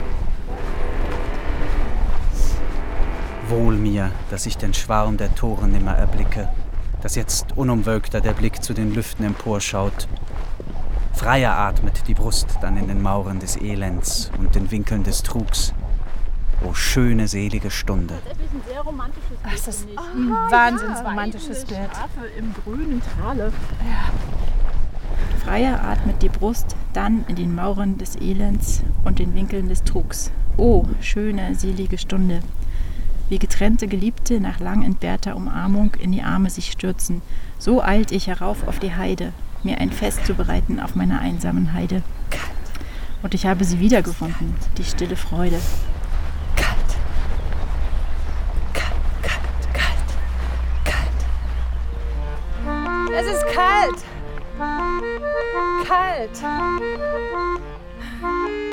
[3.48, 6.48] Wohl mir, dass ich den Schwarm der Toren nimmer erblicke,
[7.00, 10.08] dass jetzt unumwölkter der Blick zu den Lüften emporschaut.
[11.14, 15.72] Freier atmet die Brust dann in den Mauern des Elends und den Winkeln des Trugs.
[16.62, 18.14] O schöne, selige Stunde.
[19.42, 21.88] Ach, das ist ein wahnsinns romantisches Bild.
[21.92, 23.52] Schafe im grünen Tale.
[23.80, 24.47] Ja.
[25.48, 30.30] Freier atmet die Brust dann in den Mauern des Elends und den Winkeln des Trugs.
[30.58, 32.40] O schöne, selige Stunde
[33.30, 37.22] wie getrennte Geliebte nach lang entbehrter Umarmung in die Arme sich stürzen.
[37.58, 39.32] So eilt ich herauf auf die Heide,
[39.62, 42.02] mir ein Fest zu bereiten auf meiner einsamen Heide.
[43.22, 45.58] Und ich habe sie wiedergefunden, die stille Freude.
[56.18, 56.34] Kalt.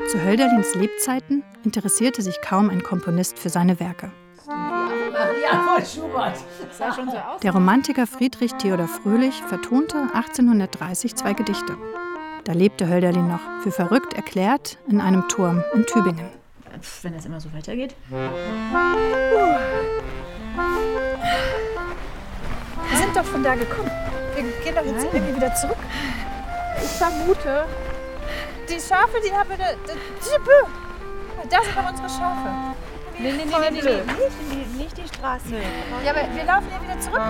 [0.09, 4.11] Zu Hölderlins Lebzeiten interessierte sich kaum ein Komponist für seine Werke.
[7.43, 11.77] Der Romantiker Friedrich Theodor Fröhlich vertonte 1830 zwei Gedichte.
[12.45, 16.29] Da lebte Hölderlin noch, für verrückt erklärt, in einem Turm in Tübingen.
[17.01, 17.95] Wenn das immer so weitergeht.
[18.09, 18.29] Wir
[22.97, 23.89] sind doch von da gekommen.
[24.35, 25.09] Wir gehen doch jetzt Nein.
[25.13, 25.77] irgendwie wieder zurück.
[26.85, 27.65] Ich vermute,
[28.69, 29.71] die Schafe, die haben wir da.
[31.49, 32.75] Da sind unsere Schafe.
[33.17, 34.01] Nee, nee, nee, nee, nee, nee.
[34.13, 35.55] Nicht, die, nicht die Straße.
[36.03, 37.21] Ja, aber wir laufen ja wieder zurück.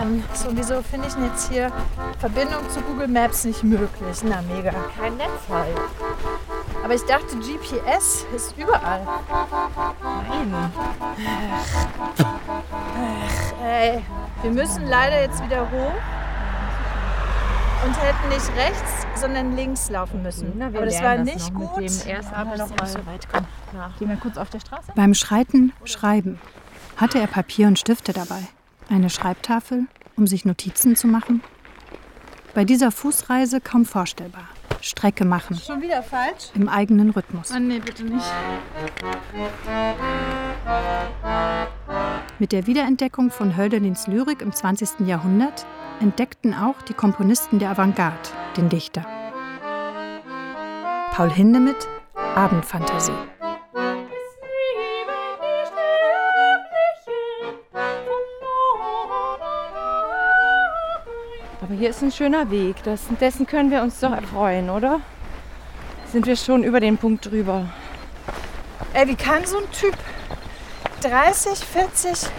[0.00, 1.72] Ähm, so, wieso finde ich denn jetzt hier
[2.20, 4.18] Verbindung zu Google Maps nicht möglich?
[4.22, 4.72] Na, mega.
[4.96, 5.76] Kein Netz halt.
[6.84, 9.04] Aber ich dachte, GPS ist überall.
[10.28, 10.54] Nein.
[10.54, 12.24] Ach.
[12.94, 14.04] Ach, ey.
[14.42, 16.21] Wir müssen leider jetzt wieder hoch
[17.84, 20.52] und hätten nicht rechts, sondern links laufen müssen.
[20.56, 21.76] Na, Aber das war das nicht gut.
[21.76, 23.46] Mit dem erst aber noch mal so weit kommen.
[23.98, 24.92] Gehen wir kurz auf der Straße?
[24.94, 26.38] Beim Schreiten schreiben
[26.96, 28.40] hatte er Papier und Stifte dabei.
[28.88, 31.42] Eine Schreibtafel, um sich Notizen zu machen.
[32.54, 34.44] Bei dieser Fußreise kaum vorstellbar.
[34.82, 35.56] Strecke machen.
[35.56, 36.50] Schon wieder falsch?
[36.54, 37.52] Im eigenen Rhythmus.
[37.54, 38.26] Oh nee, bitte nicht.
[42.38, 45.06] Mit der Wiederentdeckung von Hölderlins Lyrik im 20.
[45.06, 45.66] Jahrhundert
[46.00, 49.06] entdeckten auch die Komponisten der Avantgarde den Dichter.
[51.12, 51.88] Paul Hindemith,
[52.34, 53.12] Abendfantasie.
[61.82, 62.76] Hier ist ein schöner Weg.
[62.84, 65.00] Das, dessen können wir uns doch erfreuen, oder?
[66.12, 67.66] Sind wir schon über den Punkt drüber.
[68.92, 69.96] Ey, wie kann so ein Typ
[71.00, 72.30] 30, 40,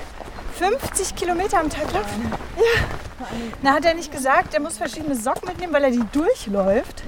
[0.58, 2.32] 50 Kilometer am Tag laufen?
[2.56, 3.28] Ja.
[3.62, 7.04] Na, hat er nicht gesagt, er muss verschiedene Socken mitnehmen, weil er die durchläuft?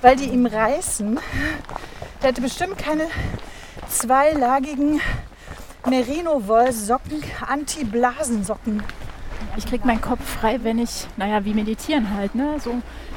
[0.00, 1.20] Weil die ihm reißen?
[2.22, 3.06] Der hatte bestimmt keine
[3.90, 5.02] zweilagigen
[5.86, 8.82] Merino-Wollsocken, Anti-Blasensocken.
[9.58, 12.60] Ich krieg meinen Kopf frei, wenn ich, naja, wie meditieren halt, ne?
[12.60, 12.76] So,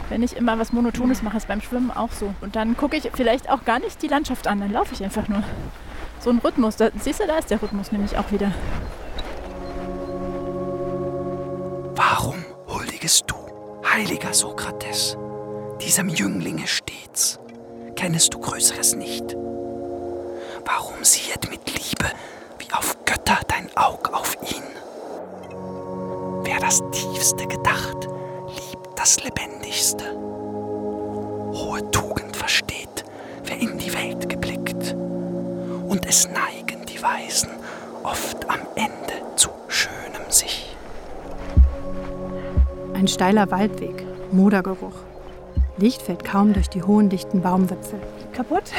[0.09, 2.33] wenn ich immer was Monotones mache, ist beim Schwimmen auch so.
[2.41, 5.27] Und dann gucke ich vielleicht auch gar nicht die Landschaft an, dann laufe ich einfach
[5.27, 5.43] nur.
[6.19, 8.51] So ein Rhythmus, da, siehst du, da ist der Rhythmus nämlich auch wieder.
[11.95, 13.35] Warum huldigest du,
[13.93, 15.15] heiliger Sokrates,
[15.79, 17.37] diesem Jünglinge stets?
[17.95, 19.35] Kennest du Größeres nicht?
[20.65, 22.11] Warum siehet mit Liebe
[22.57, 24.80] wie auf Götter dein Aug auf ihn?
[26.51, 28.09] Wer das Tiefste gedacht,
[28.49, 30.03] liebt das Lebendigste.
[31.53, 33.05] Hohe Tugend versteht,
[33.45, 34.93] wer in die Welt geblickt.
[35.87, 37.51] Und es neigen die Weisen
[38.03, 40.75] oft am Ende zu schönem sich.
[42.95, 44.99] Ein steiler Waldweg, Modergeruch.
[45.77, 48.01] Licht fällt kaum durch die hohen, dichten Baumwipfel.
[48.33, 48.73] Kaputt?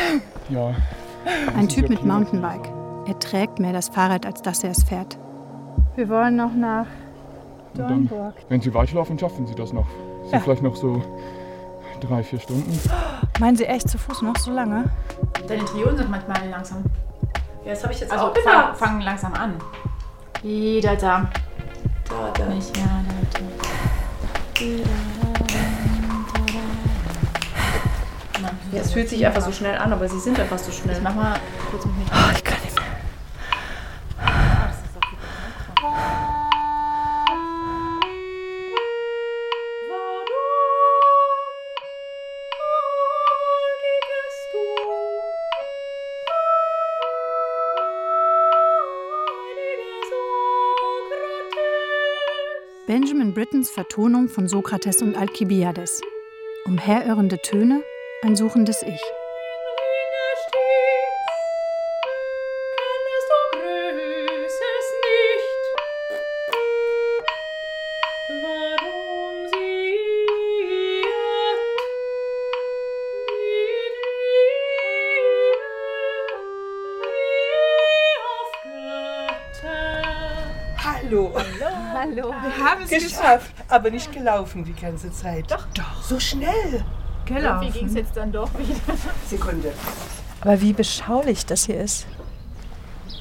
[0.51, 0.75] Ja.
[1.57, 2.71] Ein Typ mit Mountainbike.
[3.07, 5.17] Er trägt mehr das Fahrrad, als dass er es fährt.
[5.97, 6.87] Wir wollen noch nach
[7.75, 8.35] Dann, Dornburg.
[8.49, 9.87] wenn Sie weiterlaufen, schaffen Sie das noch.
[10.25, 10.41] Sind Ja.
[10.41, 11.03] vielleicht noch so
[12.01, 12.79] drei, vier Stunden.
[13.41, 14.85] Meinen Sie echt zu Fuß noch so lange?
[15.49, 16.85] Deine Triolen sind manchmal langsam.
[17.65, 18.77] Ja, das habe ich jetzt Also auch fang, gedacht.
[18.77, 19.55] fang langsam an.
[20.43, 21.31] Jeder da.
[22.09, 22.47] Da, da.
[22.47, 22.87] Nicht mehr
[23.33, 24.53] da.
[28.73, 30.97] Ja, es fühlt sich einfach so schnell an, aber sie sind einfach so schnell.
[30.97, 31.35] Ich mach mal
[31.71, 32.05] kurz mit mir.
[32.11, 32.43] Oh, ich
[53.43, 56.01] Brittens Vertonung von Sokrates und Alkibiades.
[56.65, 57.83] Umherirrende Töne,
[58.23, 59.01] ein suchendes Ich.
[82.99, 85.51] Geschafft, aber nicht gelaufen die ganze Zeit.
[85.51, 86.03] Doch, doch.
[86.03, 86.85] So schnell.
[87.27, 88.79] Wie ging es jetzt dann doch wieder?
[89.29, 89.73] Sekunde.
[90.41, 92.07] Aber wie beschaulich das hier ist.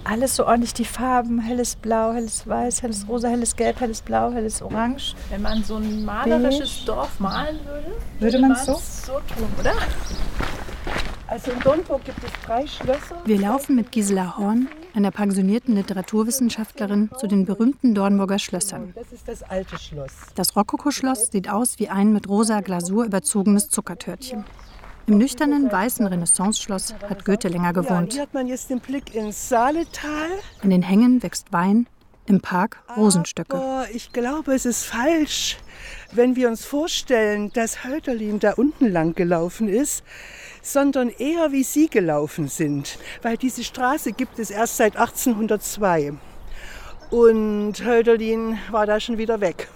[0.03, 4.31] Alles so ordentlich die Farben, helles Blau, helles Weiß, helles Rosa, helles Gelb, helles Blau,
[4.31, 5.13] helles Orange.
[5.29, 8.73] Wenn man so ein malerisches Dorf malen würde, Würde man man's so?
[8.73, 9.73] so tun, oder?
[11.27, 13.21] Also in Dornburg gibt es drei Schlösser.
[13.25, 18.93] Wir laufen mit Gisela Horn, einer pensionierten Literaturwissenschaftlerin, zu den berühmten Dornburger Schlössern.
[18.95, 20.11] Das ist das alte Schloss.
[20.35, 24.45] Das Rokoko-Schloss sieht aus wie ein mit rosa Glasur überzogenes Zuckertörtchen.
[25.07, 28.13] Im nüchternen weißen Renaissance-Schloss hat Goethe länger gewohnt.
[28.13, 30.29] hier hat man jetzt den Blick ins Saaletal.
[30.63, 31.87] In den Hängen wächst Wein,
[32.27, 33.57] im Park Rosenstöcke.
[33.57, 35.57] Aber ich glaube, es ist falsch,
[36.11, 40.03] wenn wir uns vorstellen, dass Hölderlin da unten lang gelaufen ist,
[40.61, 42.97] sondern eher wie Sie gelaufen sind.
[43.21, 46.13] Weil diese Straße gibt es erst seit 1802.
[47.09, 49.67] Und Hölderlin war da schon wieder weg.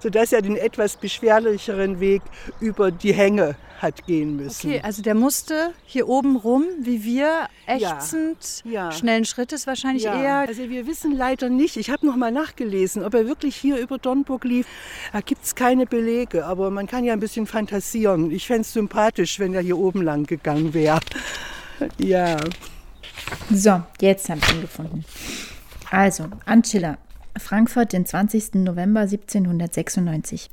[0.00, 2.22] Sodass er den etwas beschwerlicheren Weg
[2.60, 4.70] über die Hänge hat gehen müssen.
[4.70, 8.90] Okay, also der musste hier oben rum, wie wir, ächzend, Ja.
[8.90, 10.38] schnellen Schrittes wahrscheinlich Ja, eher.
[10.48, 13.98] also wir wissen leider nicht, ich habe noch mal nachgelesen, ob er wirklich hier über
[13.98, 14.66] Dornburg lief.
[15.12, 18.30] Da gibt es keine Belege, aber man kann ja ein bisschen fantasieren.
[18.30, 21.00] Ich fände es sympathisch, wenn er hier oben lang gegangen wäre.
[21.98, 22.38] Ja.
[23.52, 25.04] So, jetzt habe ich ihn gefunden.
[25.90, 26.96] Also, Anchilla,
[27.38, 28.54] Frankfurt, den 20.
[28.54, 30.50] November 1796.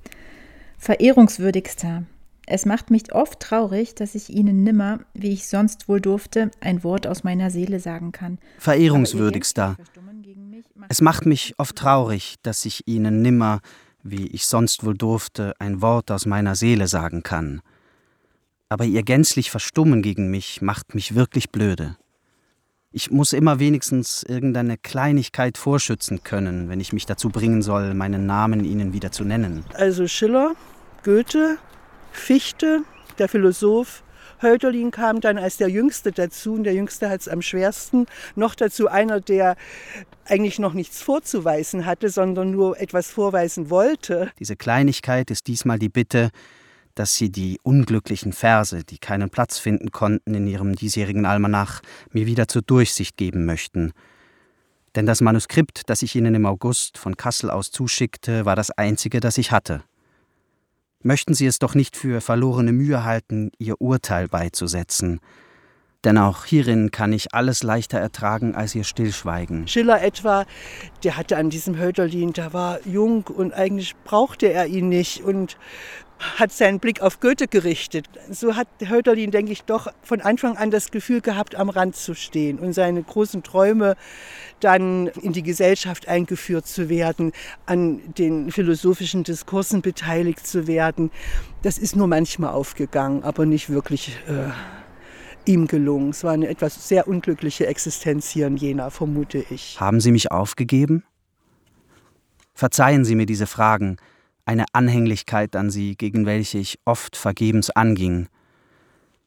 [0.77, 2.03] Verehrungswürdigster,
[2.45, 6.83] es macht mich oft traurig, dass ich Ihnen nimmer, wie ich sonst wohl durfte, ein
[6.83, 8.37] Wort aus meiner Seele sagen kann.
[8.57, 9.77] Verehrungswürdigster,
[10.89, 13.61] es macht mich oft traurig, dass ich Ihnen nimmer,
[14.03, 17.61] wie ich sonst wohl durfte, ein Wort aus meiner Seele sagen kann.
[18.67, 21.95] Aber Ihr gänzlich Verstummen gegen mich macht mich wirklich blöde.
[22.95, 28.27] Ich muss immer wenigstens irgendeine Kleinigkeit vorschützen können, wenn ich mich dazu bringen soll, meinen
[28.27, 29.65] Namen Ihnen wieder zu nennen.
[29.73, 30.53] Also Schiller,
[31.03, 31.57] Goethe,
[32.11, 32.83] Fichte,
[33.17, 34.03] der Philosoph.
[34.43, 38.05] Hölderlin kam dann als der Jüngste dazu und der Jüngste hat es am schwersten.
[38.35, 39.55] Noch dazu einer, der
[40.25, 44.29] eigentlich noch nichts vorzuweisen hatte, sondern nur etwas vorweisen wollte.
[44.37, 46.29] Diese Kleinigkeit ist diesmal die Bitte,
[46.95, 52.25] dass Sie die unglücklichen Verse, die keinen Platz finden konnten in Ihrem diesjährigen Almanach, mir
[52.25, 53.93] wieder zur Durchsicht geben möchten.
[54.95, 59.19] Denn das Manuskript, das ich Ihnen im August von Kassel aus zuschickte, war das einzige,
[59.19, 59.83] das ich hatte.
[61.01, 65.19] Möchten Sie es doch nicht für verlorene Mühe halten, Ihr Urteil beizusetzen.
[66.03, 69.67] Denn auch hierin kann ich alles leichter ertragen als Ihr Stillschweigen.
[69.67, 70.45] Schiller etwa,
[71.03, 75.57] der hatte an diesem Hölderlin, der war jung und eigentlich brauchte er ihn nicht und
[76.37, 78.07] hat seinen Blick auf Goethe gerichtet.
[78.29, 82.13] So hat Hölderlin, denke ich, doch von Anfang an das Gefühl gehabt, am Rand zu
[82.13, 83.95] stehen und seine großen Träume
[84.59, 87.33] dann in die Gesellschaft eingeführt zu werden,
[87.65, 91.11] an den philosophischen Diskursen beteiligt zu werden.
[91.61, 94.51] Das ist nur manchmal aufgegangen, aber nicht wirklich äh,
[95.45, 96.09] ihm gelungen.
[96.09, 99.79] Es war eine etwas sehr unglückliche Existenz hier in Jena, vermute ich.
[99.79, 101.03] Haben Sie mich aufgegeben?
[102.53, 103.97] Verzeihen Sie mir diese Fragen,
[104.45, 108.27] eine Anhänglichkeit an Sie, gegen welche ich oft vergebens anging.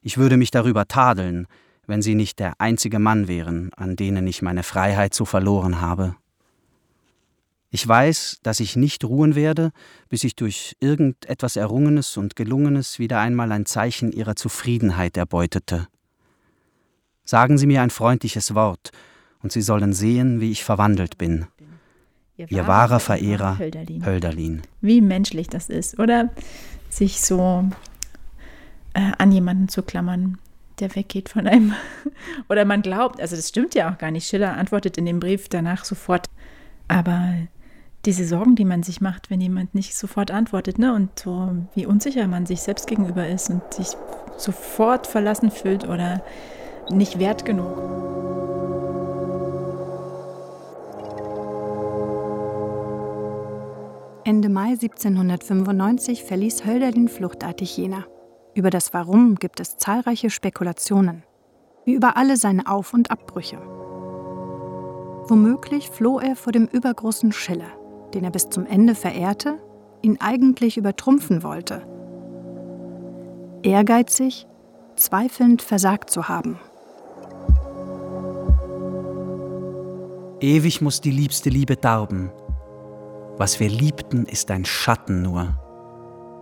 [0.01, 1.47] Ich würde mich darüber tadeln,
[1.87, 6.15] wenn Sie nicht der einzige Mann wären, an denen ich meine Freiheit so verloren habe.
[7.69, 9.71] Ich weiß, dass ich nicht ruhen werde,
[10.07, 15.87] bis ich durch irgendetwas Errungenes und Gelungenes wieder einmal ein Zeichen ihrer Zufriedenheit erbeutete.
[17.27, 18.91] Sagen Sie mir ein freundliches Wort,
[19.43, 21.45] und Sie sollen sehen, wie ich verwandelt bin.
[22.37, 24.05] Ihr, wahrer Verehrer, Hölderlin.
[24.05, 24.61] Hölderlin.
[24.79, 26.29] Wie menschlich das ist, oder?
[26.89, 27.67] Sich so
[28.93, 30.37] äh, an jemanden zu klammern,
[30.79, 31.73] der weggeht von einem.
[32.49, 34.27] oder man glaubt, also das stimmt ja auch gar nicht.
[34.27, 36.27] Schiller antwortet in dem Brief danach sofort.
[36.87, 37.33] Aber
[38.05, 40.93] diese Sorgen, die man sich macht, wenn jemand nicht sofort antwortet, ne?
[40.93, 43.87] Und so wie unsicher man sich selbst gegenüber ist und sich
[44.37, 46.23] sofort verlassen fühlt oder
[46.91, 47.87] nicht wert genug.
[54.23, 58.03] Ende Mai 1795 verließ Hölderlin fluchtartig Jena.
[58.55, 61.23] Über das Warum gibt es zahlreiche Spekulationen,
[61.85, 63.57] wie über alle seine Auf- und Abbrüche.
[65.29, 67.71] Womöglich floh er vor dem übergroßen Schiller,
[68.13, 69.59] den er bis zum Ende verehrte,
[70.01, 71.83] ihn eigentlich übertrumpfen wollte.
[73.63, 74.47] Ehrgeizig,
[74.95, 76.59] zweifelnd versagt zu haben.
[80.39, 82.31] Ewig muss die liebste Liebe darben,
[83.37, 85.57] was wir liebten, ist ein Schatten nur.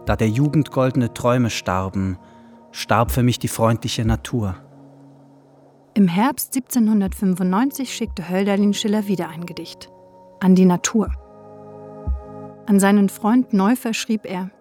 [0.06, 2.18] Da der Jugend goldene Träume starben,
[2.72, 4.56] starb für mich die freundliche Natur.
[5.93, 9.89] Im Herbst 1795 schickte Hölderlin Schiller wieder ein Gedicht.
[10.41, 11.10] An die Natur.
[12.66, 14.52] An seinen Freund Neufer schrieb er,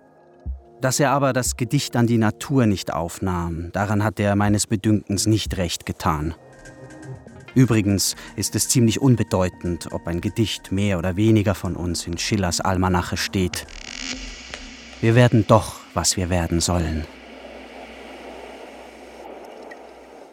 [0.80, 5.26] dass er aber das Gedicht an die Natur nicht aufnahm, daran hat er meines Bedünkens
[5.26, 6.34] nicht recht getan.
[7.54, 12.60] Übrigens ist es ziemlich unbedeutend, ob ein Gedicht mehr oder weniger von uns in Schillers
[12.60, 13.66] Almanache steht.
[15.00, 17.06] Wir werden doch, was wir werden sollen.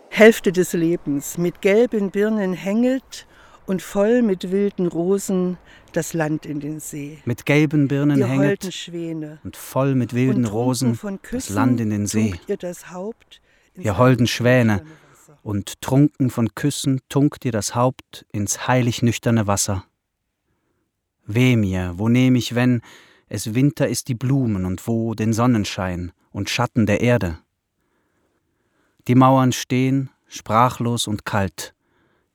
[0.09, 3.27] Hälfte des Lebens mit gelben Birnen hängelt
[3.65, 5.57] und voll mit wilden Rosen
[5.93, 7.19] das Land in den See.
[7.25, 8.69] Mit gelben Birnen hängelt
[9.43, 10.99] und voll mit wilden Rosen
[11.31, 12.33] das Land in den See.
[12.47, 12.57] Ihr,
[13.77, 14.83] ihr holden Schwäne,
[15.43, 19.85] und trunken von Küssen tunkt ihr das Haupt ins heilig nüchterne Wasser.
[21.25, 22.81] Weh mir, wo nehm ich, wenn
[23.29, 27.39] es Winter ist die Blumen und wo den Sonnenschein und Schatten der Erde?
[29.07, 31.73] Die Mauern stehen, sprachlos und kalt,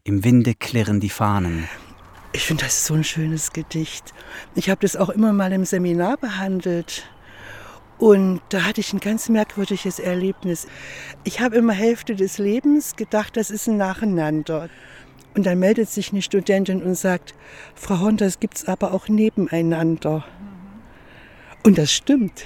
[0.05, 1.69] im Winde klirren die Fahnen.
[2.33, 4.13] Ich finde, das so ein schönes Gedicht.
[4.55, 7.09] Ich habe das auch immer mal im Seminar behandelt.
[7.99, 10.67] Und da hatte ich ein ganz merkwürdiges Erlebnis.
[11.25, 14.69] Ich habe immer Hälfte des Lebens gedacht, das ist ein Nacheinander.
[15.35, 17.35] Und dann meldet sich eine Studentin und sagt,
[17.75, 20.25] Frau Horn, das gibt es aber auch nebeneinander.
[21.63, 22.45] Und das stimmt.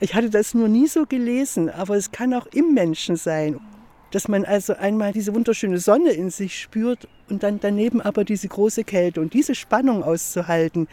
[0.00, 3.60] Ich hatte das nur nie so gelesen, aber es kann auch im Menschen sein.
[4.10, 8.48] Dass man also einmal diese wunderschöne Sonne in sich spürt und dann daneben aber diese
[8.48, 10.88] große Kälte und diese Spannung auszuhalten,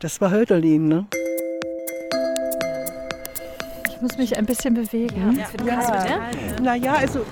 [0.00, 0.88] das war Hölderlin.
[0.88, 1.06] Ne?
[4.02, 5.38] Muss mich ein bisschen bewegen.
[5.64, 6.06] Ja, ja.
[6.06, 6.20] ja.
[6.60, 7.24] Naja, also.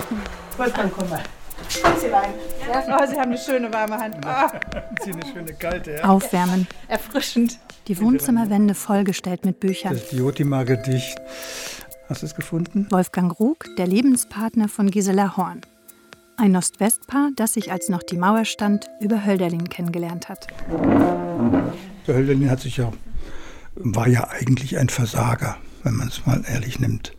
[0.57, 1.21] Wolfgang, komm mal.
[1.69, 2.33] Sie rein.
[2.67, 2.99] Ja.
[2.99, 4.15] Oh, Sie haben eine schöne warme Hand.
[4.25, 4.57] Oh.
[5.03, 5.91] Sie eine schöne kalte.
[5.97, 6.05] Ja.
[6.05, 6.67] Aufwärmen.
[6.87, 7.59] Erfrischend.
[7.87, 9.93] Die Wohnzimmerwände vollgestellt mit Büchern.
[9.93, 11.19] Das Diotima-Gedicht.
[12.09, 12.87] Hast du es gefunden?
[12.89, 15.61] Wolfgang Rug, der Lebenspartner von Gisela Horn.
[16.37, 20.47] Ein Ost-West-Paar, das sich, als noch die Mauer stand, über Hölderlin kennengelernt hat.
[22.07, 22.91] Der Hölderlin hat sich ja,
[23.75, 27.13] war ja eigentlich ein Versager wenn man es mal ehrlich nimmt,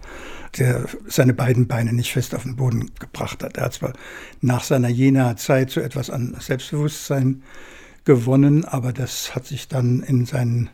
[0.59, 3.57] der seine beiden Beine nicht fest auf den Boden gebracht hat.
[3.57, 3.93] Er hat zwar
[4.41, 7.43] nach seiner jener Zeit so etwas an Selbstbewusstsein
[8.05, 10.71] gewonnen, aber das hat sich dann in seinen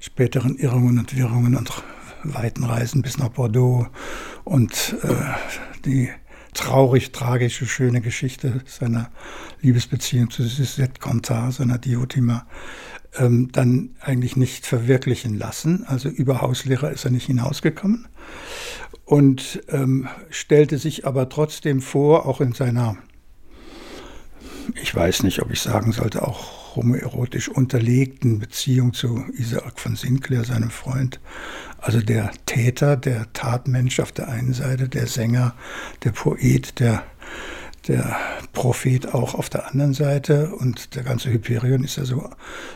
[0.00, 1.70] späteren Irrungen und Wirrungen und
[2.22, 3.88] weiten Reisen bis nach Bordeaux
[4.44, 5.14] und äh,
[5.84, 6.10] die
[6.56, 9.10] traurig, tragische, schöne Geschichte seiner
[9.60, 12.46] Liebesbeziehung zu Suzette Contar, seiner Diotima,
[13.18, 15.84] ähm, dann eigentlich nicht verwirklichen lassen.
[15.86, 18.08] Also über Hauslehrer ist er nicht hinausgekommen
[19.04, 22.96] und ähm, stellte sich aber trotzdem vor, auch in seiner,
[24.80, 30.44] ich weiß nicht, ob ich sagen sollte, auch homoerotisch unterlegten Beziehung zu Isaac von Sinclair,
[30.44, 31.20] seinem Freund.
[31.78, 35.54] Also der Täter, der Tatmensch auf der einen Seite, der Sänger,
[36.04, 37.04] der Poet, der
[37.88, 38.16] der
[38.52, 42.28] Prophet auch auf der anderen Seite und der ganze Hyperion ist ja so,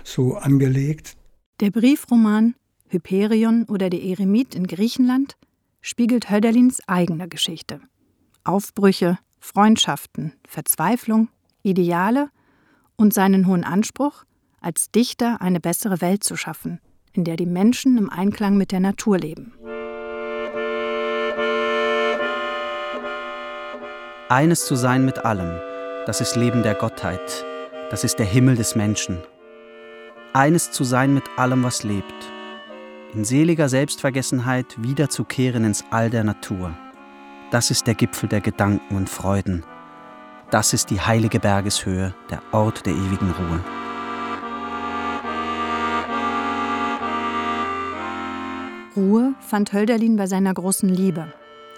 [0.04, 1.16] so angelegt.
[1.58, 2.54] Der Briefroman
[2.88, 5.36] Hyperion oder der Eremit in Griechenland
[5.80, 7.80] spiegelt Höderlins eigene Geschichte.
[8.44, 11.28] Aufbrüche, Freundschaften, Verzweiflung,
[11.62, 12.30] Ideale
[13.00, 14.24] und seinen hohen Anspruch,
[14.60, 16.80] als Dichter eine bessere Welt zu schaffen,
[17.12, 19.54] in der die Menschen im Einklang mit der Natur leben.
[24.28, 25.58] Eines zu sein mit allem,
[26.04, 27.44] das ist Leben der Gottheit,
[27.90, 29.18] das ist der Himmel des Menschen.
[30.32, 32.14] eines zu sein mit allem, was lebt,
[33.14, 36.76] in seliger Selbstvergessenheit wiederzukehren ins All der Natur.
[37.50, 39.64] Das ist der Gipfel der Gedanken und Freuden.
[40.50, 43.60] Das ist die heilige Bergeshöhe, der Ort der ewigen Ruhe.
[48.96, 51.32] Ruhe fand Hölderlin bei seiner großen Liebe,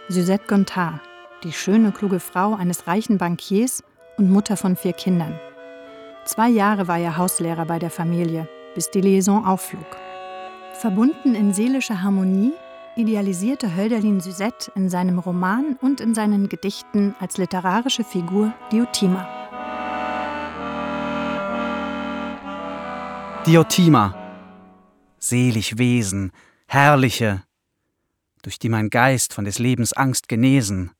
[0.08, 1.00] Suzette Gontard,
[1.44, 3.84] die schöne, kluge Frau eines reichen Bankiers
[4.16, 5.38] und Mutter von vier Kindern.
[6.24, 9.84] Zwei Jahre war er Hauslehrer bei der Familie, bis die Liaison aufflog.
[10.80, 12.54] Verbunden in seelischer Harmonie
[12.96, 19.26] idealisierte Hölderlin Suzette in seinem Roman und in seinen Gedichten als literarische Figur Diotima.
[23.46, 24.14] Diotima,
[25.18, 26.32] selig Wesen,
[26.66, 27.42] herrliche,
[28.42, 30.90] durch die mein Geist von des Lebens Angst genesen,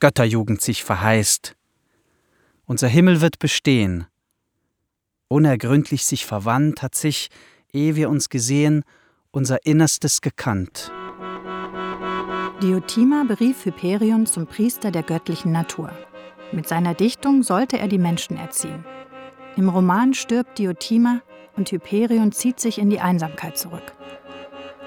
[0.00, 1.56] Götterjugend sich verheißt.
[2.64, 4.06] Unser Himmel wird bestehen,
[5.28, 7.28] unergründlich sich verwandt hat sich,
[7.72, 8.82] ehe wir uns gesehen,
[9.36, 10.90] unser Innerstes gekannt.
[12.62, 15.90] Diotima berief Hyperion zum Priester der göttlichen Natur.
[16.52, 18.82] Mit seiner Dichtung sollte er die Menschen erziehen.
[19.56, 21.20] Im Roman stirbt Diotima
[21.54, 23.92] und Hyperion zieht sich in die Einsamkeit zurück.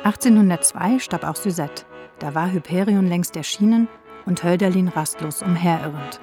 [0.04, 1.86] 1802 starb auch Suzette.
[2.18, 3.88] Da war Hyperion längst erschienen
[4.26, 6.20] und Hölderlin rastlos umherirrend.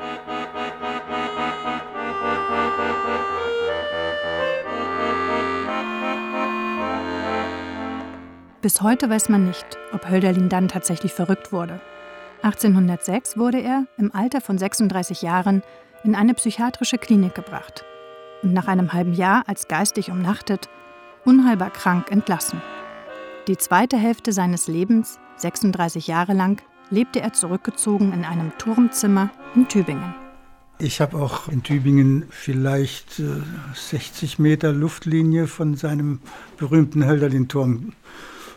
[8.63, 11.81] Bis heute weiß man nicht, ob Hölderlin dann tatsächlich verrückt wurde.
[12.43, 15.63] 1806 wurde er, im Alter von 36 Jahren,
[16.05, 17.85] in eine psychiatrische Klinik gebracht
[18.43, 20.69] und nach einem halben Jahr als geistig umnachtet,
[21.25, 22.63] unheilbar krank entlassen.
[23.49, 29.69] Die zweite Hälfte seines Lebens, 36 Jahre lang, lebte er zurückgezogen in einem Turmzimmer in
[29.69, 30.15] Tübingen.
[30.79, 33.25] Ich habe auch in Tübingen vielleicht äh,
[33.75, 36.21] 60 Meter Luftlinie von seinem
[36.59, 37.93] berühmten Hölderlin-Turm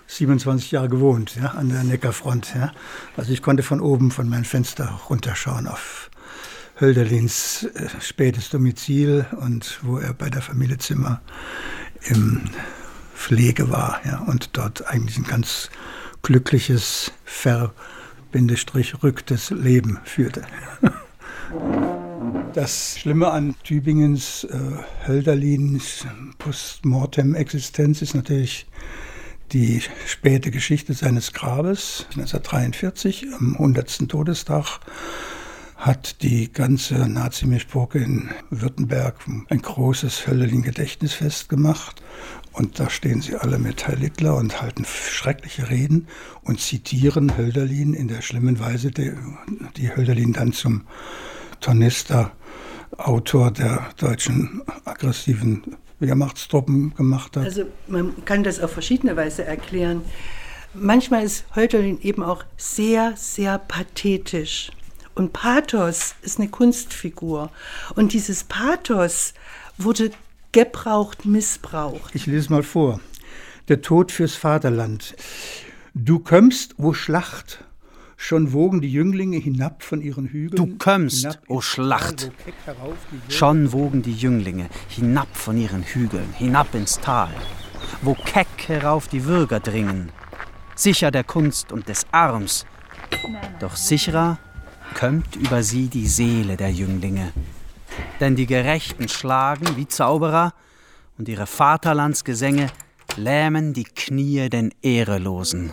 [0.09, 2.55] 27 Jahre gewohnt, ja, an der Neckarfront.
[2.55, 2.71] Ja.
[3.15, 6.09] Also ich konnte von oben von meinem Fenster runterschauen auf
[6.79, 11.21] Hölderlins äh, spätes Domizil und wo er bei der Familie Zimmer
[12.07, 12.41] im
[13.13, 15.69] Pflege war ja, und dort eigentlich ein ganz
[16.23, 17.91] glückliches, ver-rücktes
[19.51, 20.43] Leben führte.
[22.53, 24.57] Das Schlimme an Tübingens äh,
[25.07, 26.05] Hölderlins
[26.39, 28.67] Postmortem-Existenz ist natürlich
[29.53, 32.05] die späte Geschichte seines Grabes.
[32.11, 34.07] 1943, am 100.
[34.09, 34.79] Todestag,
[35.79, 39.15] hat die ganze Nazi-Mischpoke in Württemberg
[39.49, 42.01] ein großes Hölderlin-Gedächtnisfest gemacht.
[42.51, 46.07] Und da stehen sie alle mit Heil Hitler und halten schreckliche Reden
[46.41, 49.13] und zitieren Hölderlin in der schlimmen Weise, die,
[49.77, 50.81] die Hölderlin dann zum
[51.61, 52.31] Tornister,
[52.97, 57.43] Autor der deutschen aggressiven Wehrmachtstruppen gemacht hat.
[57.43, 60.01] Also man kann das auf verschiedene Weise erklären.
[60.73, 64.71] Manchmal ist Hölderlin eben auch sehr, sehr pathetisch.
[65.15, 67.51] Und Pathos ist eine Kunstfigur.
[67.95, 69.33] Und dieses Pathos
[69.77, 70.11] wurde
[70.51, 72.15] gebraucht, missbraucht.
[72.15, 72.99] Ich lese mal vor.
[73.67, 75.15] Der Tod fürs Vaterland.
[75.93, 77.63] Du kömmst, wo Schlacht,
[78.21, 80.57] Schon wogen die Jünglinge hinab von ihren Hügeln.
[80.57, 82.29] Du kömmst, o oh Schlacht.
[83.29, 87.29] Schon wogen die Jünglinge hinab von ihren Hügeln, hinab ins Tal,
[88.01, 90.11] wo keck herauf die Würger dringen,
[90.75, 92.65] sicher der Kunst und des Arms.
[93.61, 94.37] Doch sicherer
[94.95, 97.31] kömmt über sie die Seele der Jünglinge.
[98.19, 100.53] Denn die Gerechten schlagen wie Zauberer
[101.17, 102.67] und ihre Vaterlandsgesänge
[103.15, 105.71] lähmen die Knie den Ehrelosen.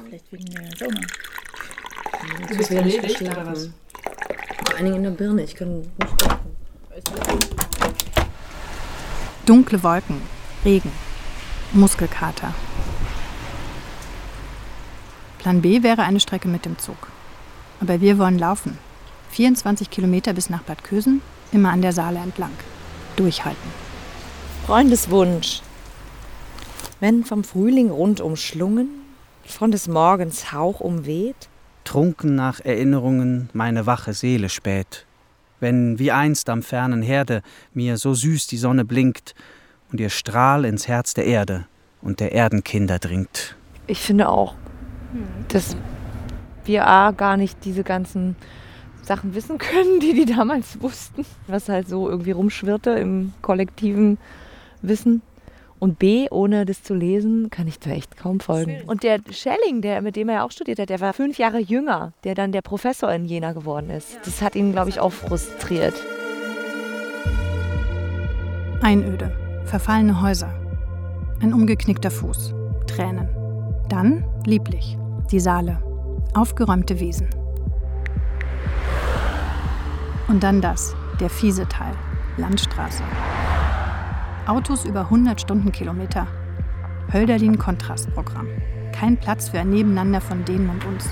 [2.18, 2.46] Sonne.
[2.48, 3.70] Du bist ja schlecht oder was?
[4.66, 5.42] Vor allen Dingen in der Birne.
[5.42, 6.56] Ich kann nicht schlafen.
[9.44, 10.20] Dunkle Wolken,
[10.64, 10.90] Regen,
[11.72, 12.54] Muskelkater.
[15.38, 16.96] Plan B wäre eine Strecke mit dem Zug.
[17.80, 18.78] Aber wir wollen laufen.
[19.30, 21.20] 24 Kilometer bis nach Bad Kösen,
[21.52, 22.52] immer an der Saale entlang.
[23.16, 23.70] Durchhalten.
[24.66, 25.62] Freundeswunsch.
[26.98, 28.88] Wenn vom Frühling rund umschlungen,
[29.44, 31.48] von des Morgens Hauch umweht,
[31.86, 35.06] trunken nach Erinnerungen meine wache Seele spät,
[35.60, 39.34] wenn wie einst am fernen Herde mir so süß die Sonne blinkt
[39.90, 41.66] und ihr Strahl ins Herz der Erde
[42.02, 43.56] und der Erdenkinder dringt.
[43.86, 44.54] Ich finde auch,
[45.48, 45.76] dass
[46.64, 48.36] wir A gar nicht diese ganzen
[49.02, 54.18] Sachen wissen können, die die damals wussten, was halt so irgendwie rumschwirrte im kollektiven
[54.82, 55.22] Wissen.
[55.78, 58.82] Und B, ohne das zu lesen, kann ich da echt kaum folgen.
[58.86, 62.12] Und der Schelling, der, mit dem er auch studiert hat, der war fünf Jahre jünger,
[62.24, 64.18] der dann der Professor in Jena geworden ist.
[64.24, 65.94] Das hat ihn, glaube ich, auch frustriert.
[68.82, 69.32] Einöde,
[69.64, 70.54] verfallene Häuser,
[71.40, 72.54] Ein umgeknickter Fuß.
[72.86, 73.28] Tränen.
[73.90, 74.96] Dann lieblich.
[75.30, 75.82] Die Saale.
[76.34, 77.28] Aufgeräumte Wiesen.
[80.28, 81.94] Und dann das, der fiese Teil.
[82.38, 83.02] Landstraße.
[84.46, 86.28] Autos über 100 Stundenkilometer.
[87.12, 88.46] Hölderlin-Kontrastprogramm.
[88.92, 91.10] Kein Platz für ein Nebeneinander von denen und uns.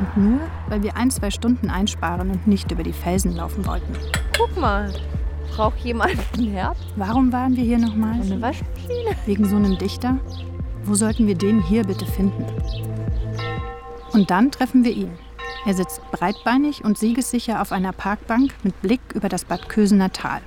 [0.00, 3.92] Und nur, weil wir ein, zwei Stunden einsparen und nicht über die Felsen laufen wollten.
[4.36, 4.92] Guck mal,
[5.54, 6.76] braucht jemand ein Herd?
[6.96, 8.14] Warum waren wir hier nochmal?
[8.14, 9.14] Eine Waschmaschine?
[9.26, 10.18] Wegen so einem Dichter?
[10.82, 12.44] Wo sollten wir den hier bitte finden?
[14.12, 15.12] Und dann treffen wir ihn.
[15.64, 20.40] Er sitzt breitbeinig und siegessicher auf einer Parkbank mit Blick über das Bad Kösener Tal.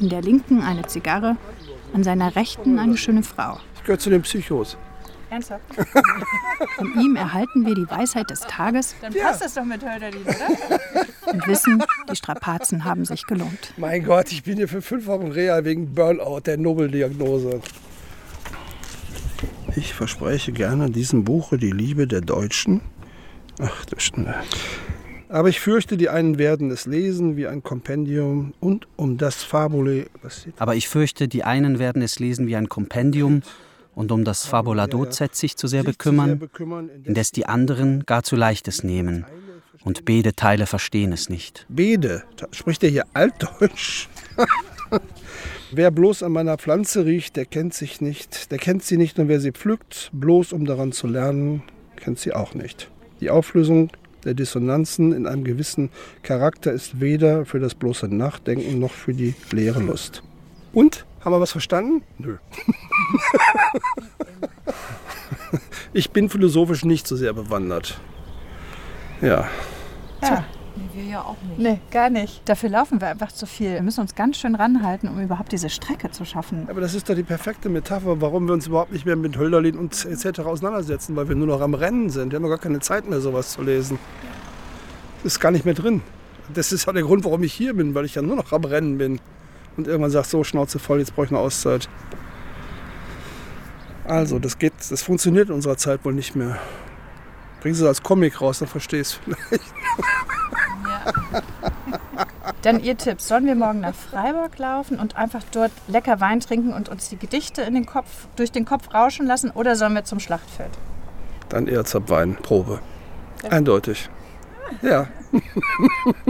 [0.00, 1.36] In der linken eine Zigarre,
[1.94, 3.58] an seiner rechten eine schöne Frau.
[3.76, 4.76] Ich gehöre zu den Psychos.
[5.30, 5.64] Ernsthaft?
[6.76, 11.32] Von ihm erhalten wir die Weisheit des Tages Dann passt das doch mit Hölderlin, oder?
[11.32, 13.72] und wissen, die Strapazen haben sich gelohnt.
[13.76, 17.60] Mein Gott, ich bin hier für fünf Wochen Reha wegen Burnout, der Nobeldiagnose.
[19.74, 22.80] Ich verspreche gerne diesem Buche die Liebe der Deutschen.
[23.60, 24.34] Ach du Schande.
[25.36, 30.06] Aber ich fürchte, die einen werden es lesen wie ein Kompendium und um das Fabule.
[30.56, 33.42] Aber ich fürchte, die einen werden es lesen wie ein Kompendium
[33.94, 36.40] und um das Fabula Docet sich zu sehr bekümmern,
[37.04, 39.26] indes die anderen gar zu leichtes nehmen
[39.84, 41.66] und beide Teile verstehen es nicht.
[41.68, 42.22] Bede,
[42.52, 44.08] spricht er hier Altdeutsch?
[45.70, 48.50] wer bloß an meiner Pflanze riecht, der kennt sich nicht.
[48.50, 51.62] Der kennt sie nicht und wer sie pflückt, bloß um daran zu lernen,
[51.96, 52.90] kennt sie auch nicht.
[53.20, 53.90] Die Auflösung
[54.26, 55.88] der Dissonanzen in einem gewissen
[56.22, 60.22] Charakter ist weder für das bloße Nachdenken noch für die leere Lust.
[60.74, 61.06] Und?
[61.24, 62.02] Haben wir was verstanden?
[62.18, 62.36] Nö.
[65.92, 67.98] ich bin philosophisch nicht so sehr bewandert.
[69.20, 69.48] Ja.
[70.22, 70.44] Ja.
[70.94, 71.58] Wir ja auch nicht.
[71.58, 72.42] Nee, gar nicht.
[72.46, 73.72] Dafür laufen wir einfach zu viel.
[73.74, 76.66] Wir müssen uns ganz schön ranhalten, um überhaupt diese Strecke zu schaffen.
[76.68, 79.76] Aber das ist doch die perfekte Metapher, warum wir uns überhaupt nicht mehr mit Hölderlin
[79.76, 80.40] und etc.
[80.40, 82.32] auseinandersetzen, weil wir nur noch am Rennen sind.
[82.32, 83.98] Wir haben doch gar keine Zeit mehr, sowas zu lesen.
[85.22, 86.02] Das ist gar nicht mehr drin.
[86.52, 88.64] Das ist auch der Grund, warum ich hier bin, weil ich ja nur noch am
[88.64, 89.20] Rennen bin.
[89.76, 91.88] Und irgendwann sagt so, Schnauze voll, jetzt brauche ich eine Auszeit.
[94.04, 96.58] Also, das geht, das funktioniert in unserer Zeit wohl nicht mehr.
[97.60, 99.64] Bringen Sie es als Comic raus, dann verstehst du vielleicht.
[102.62, 106.72] Dann Ihr Tipp, sollen wir morgen nach Freiburg laufen und einfach dort lecker Wein trinken
[106.72, 110.04] und uns die Gedichte in den Kopf, durch den Kopf rauschen lassen oder sollen wir
[110.04, 110.70] zum Schlachtfeld?
[111.48, 112.80] Dann eher zur Weinprobe.
[113.50, 114.08] Eindeutig.
[114.82, 115.06] Ja.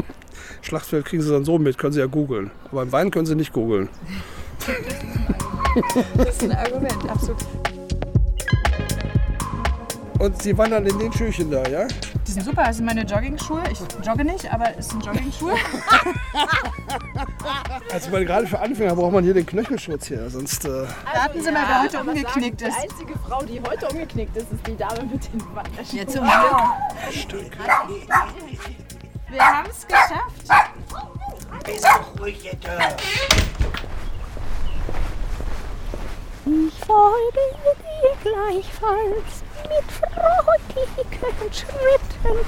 [0.63, 2.51] Schlachtfeld kriegen Sie dann so mit, können Sie ja googeln.
[2.71, 3.89] Aber im Wein können Sie nicht googeln.
[6.17, 7.39] Das ist ein Argument, absolut.
[10.19, 11.87] Und Sie wandern in den Schüchen da, ja?
[12.27, 13.63] Die sind super, das sind meine Jogging-Schuhe.
[13.71, 15.55] Ich jogge nicht, aber es sind Jogging-Schuhe.
[17.93, 20.65] Also weil gerade für Anfänger braucht man hier den Knöchelschutz hier, sonst...
[20.65, 22.77] Äh Warten Sie mal, wer heute umgeknickt ist.
[22.77, 25.99] Die einzige Frau, die heute umgeknickt ist, ist die Dame mit den Wanderschuhen.
[25.99, 26.25] Ja, zum
[27.29, 27.53] Glück.
[29.31, 30.67] Wir haben es geschafft.
[36.45, 42.47] Ich folge dir gleichfalls mit freudigen Schritten.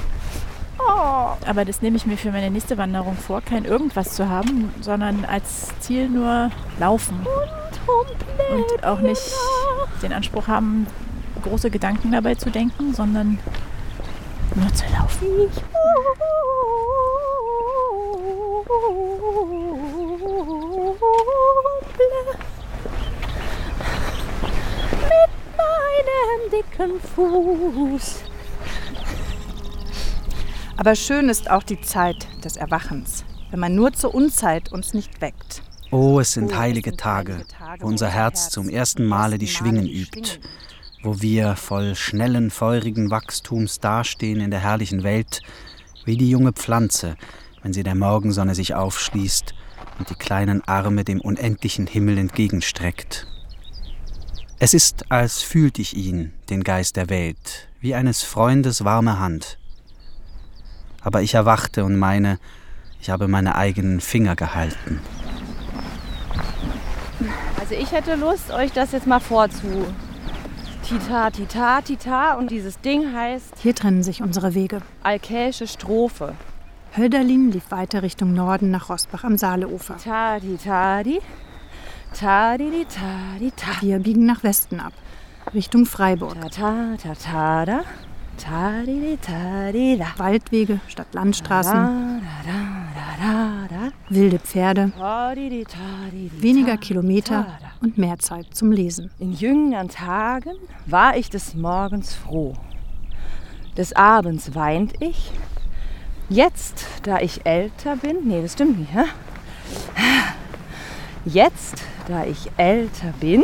[0.78, 1.36] Oh.
[1.46, 5.24] Aber das nehme ich mir für meine nächste Wanderung vor, kein irgendwas zu haben, sondern
[5.24, 7.26] als Ziel nur laufen.
[8.50, 9.32] Und auch nicht
[10.02, 10.86] den Anspruch haben,
[11.42, 13.38] große Gedanken dabei zu denken, sondern
[14.54, 15.26] nur zu laufen.
[15.38, 15.62] Mit
[25.58, 28.22] meinem dicken Fuß.
[30.76, 35.20] Aber schön ist auch die Zeit des Erwachens, wenn man nur zur Unzeit uns nicht
[35.20, 35.62] weckt.
[35.90, 37.44] Oh, es sind heilige Tage,
[37.80, 40.38] wo unser Herz zum ersten Male die Schwingen übt,
[41.02, 45.40] wo wir voll schnellen, feurigen Wachstums dastehen in der herrlichen Welt,
[46.04, 47.16] wie die junge Pflanze,
[47.62, 49.54] wenn sie der Morgensonne sich aufschließt
[49.98, 53.26] und die kleinen Arme dem unendlichen Himmel entgegenstreckt.
[54.60, 59.56] Es ist, als fühlt ich ihn, den Geist der Welt, wie eines Freundes warme Hand.
[61.00, 62.40] Aber ich erwachte und meine,
[63.00, 65.00] ich habe meine eigenen Finger gehalten.
[67.60, 69.86] Also ich hätte Lust, euch das jetzt mal vorzu.
[70.82, 72.34] Tita, Tita, Tita.
[72.34, 74.82] Und dieses Ding heißt Hier trennen sich unsere Wege.
[75.04, 76.34] Alkäische Strophe.
[76.96, 79.98] Hölderlin lief weiter Richtung Norden nach Rosbach am Saaleufer.
[79.98, 81.20] Tadi, tadi.
[82.14, 83.80] Tadi, di, tadi, ta.
[83.80, 84.92] Wir biegen nach Westen ab,
[85.54, 86.34] Richtung Freiburg.
[86.40, 87.80] Ta, ta, ta, ta, da.
[88.36, 90.06] Tadi, di, tadi, da.
[90.16, 92.22] Waldwege statt Landstraßen,
[94.08, 94.92] wilde Pferde,
[96.40, 97.46] weniger Kilometer,
[97.80, 99.10] und mehr Zeit zum Lesen.
[99.18, 100.56] In jüngeren Tagen
[100.86, 102.54] war ich des Morgens froh.
[103.76, 105.30] Des Abends weint ich.
[106.28, 109.04] Jetzt, da ich älter bin, nee, das stimmt nicht, hä?
[111.24, 113.42] Jetzt, da ich älter bin,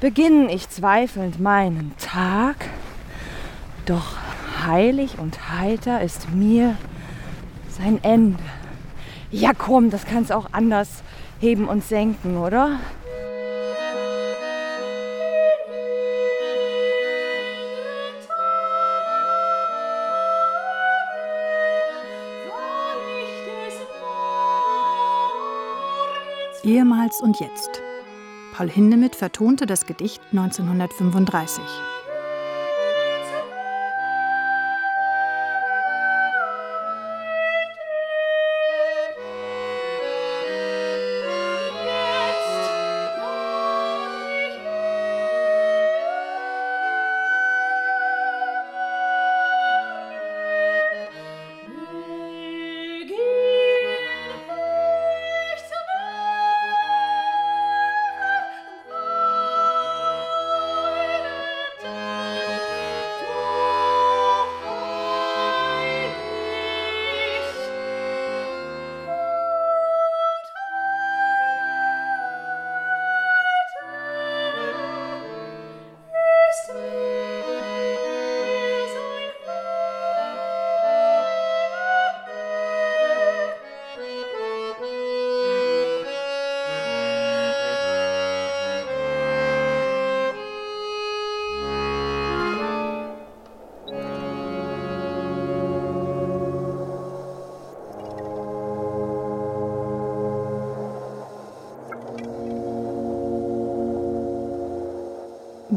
[0.00, 2.56] beginne ich zweifelnd meinen Tag.
[3.84, 4.16] Doch
[4.64, 6.76] heilig und heiter ist mir
[7.68, 8.42] sein Ende.
[9.32, 11.02] Ja, komm, das kannst auch anders
[11.40, 12.78] heben und senken, oder?
[26.64, 27.82] Ehemals und jetzt.
[28.52, 31.64] Paul Hindemith vertonte das Gedicht 1935.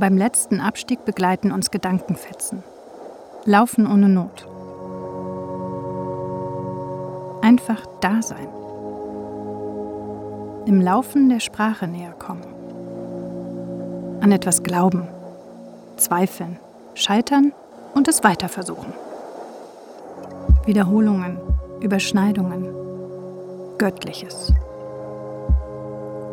[0.05, 2.61] Beim letzten Abstieg begleiten uns Gedankenfetzen.
[3.45, 4.47] Laufen ohne Not.
[7.41, 8.47] Einfach da sein.
[10.67, 12.45] Im Laufen der Sprache näher kommen.
[14.21, 15.07] An etwas glauben.
[15.97, 16.59] Zweifeln.
[16.93, 17.51] Scheitern
[17.95, 18.93] und es weiter versuchen.
[20.65, 21.39] Wiederholungen.
[21.79, 22.67] Überschneidungen.
[23.79, 24.53] Göttliches.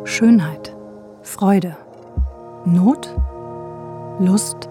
[0.03, 0.75] Schönheit.
[1.23, 1.75] Freude.
[2.65, 3.09] Not
[4.19, 4.69] Lust,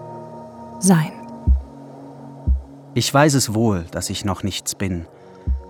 [0.79, 1.11] Sein.
[2.93, 5.05] Ich weiß es wohl, dass ich noch nichts bin.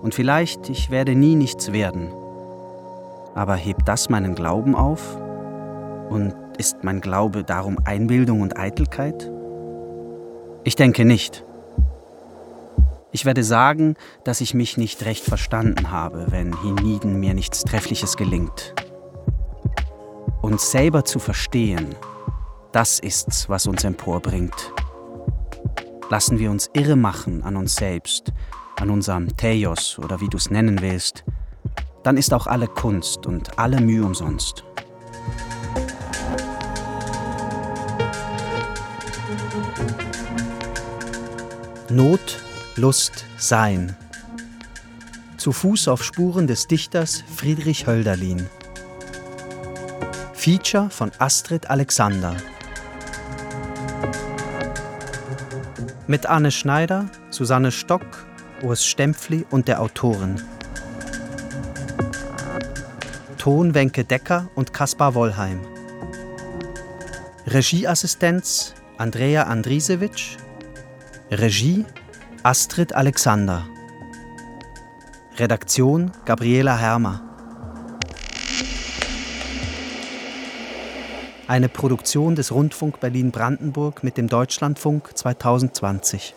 [0.00, 2.08] Und vielleicht ich werde nie nichts werden.
[3.34, 5.16] Aber hebt das meinen Glauben auf?
[6.08, 9.28] Und ist mein Glaube darum Einbildung und Eitelkeit?
[10.62, 11.44] Ich denke nicht.
[13.10, 18.16] Ich werde sagen, dass ich mich nicht recht verstanden habe, wenn hienieden mir nichts Treffliches
[18.16, 18.72] gelingt.
[20.42, 21.96] Uns selber zu verstehen,
[22.74, 24.72] das ist's, was uns emporbringt.
[26.10, 28.32] Lassen wir uns irre machen an uns selbst,
[28.80, 31.24] an unserem Theos oder wie du es nennen willst,
[32.02, 34.64] dann ist auch alle Kunst und alle Mühe umsonst.
[41.90, 42.42] Not,
[42.74, 43.96] Lust, Sein.
[45.36, 48.48] Zu Fuß auf Spuren des Dichters Friedrich Hölderlin.
[50.32, 52.36] Feature von Astrid Alexander.
[56.06, 58.26] Mit Anne Schneider, Susanne Stock,
[58.62, 60.40] Urs Stempfli und der Autorin.
[63.38, 65.60] Ton Wenke Decker und Kaspar Wollheim.
[67.46, 70.36] Regieassistenz Andrea Andrisewitsch.
[71.30, 71.86] Regie
[72.42, 73.66] Astrid Alexander.
[75.38, 77.33] Redaktion Gabriela Hermer.
[81.46, 86.34] Eine Produktion des Rundfunk Berlin-Brandenburg mit dem Deutschlandfunk 2020.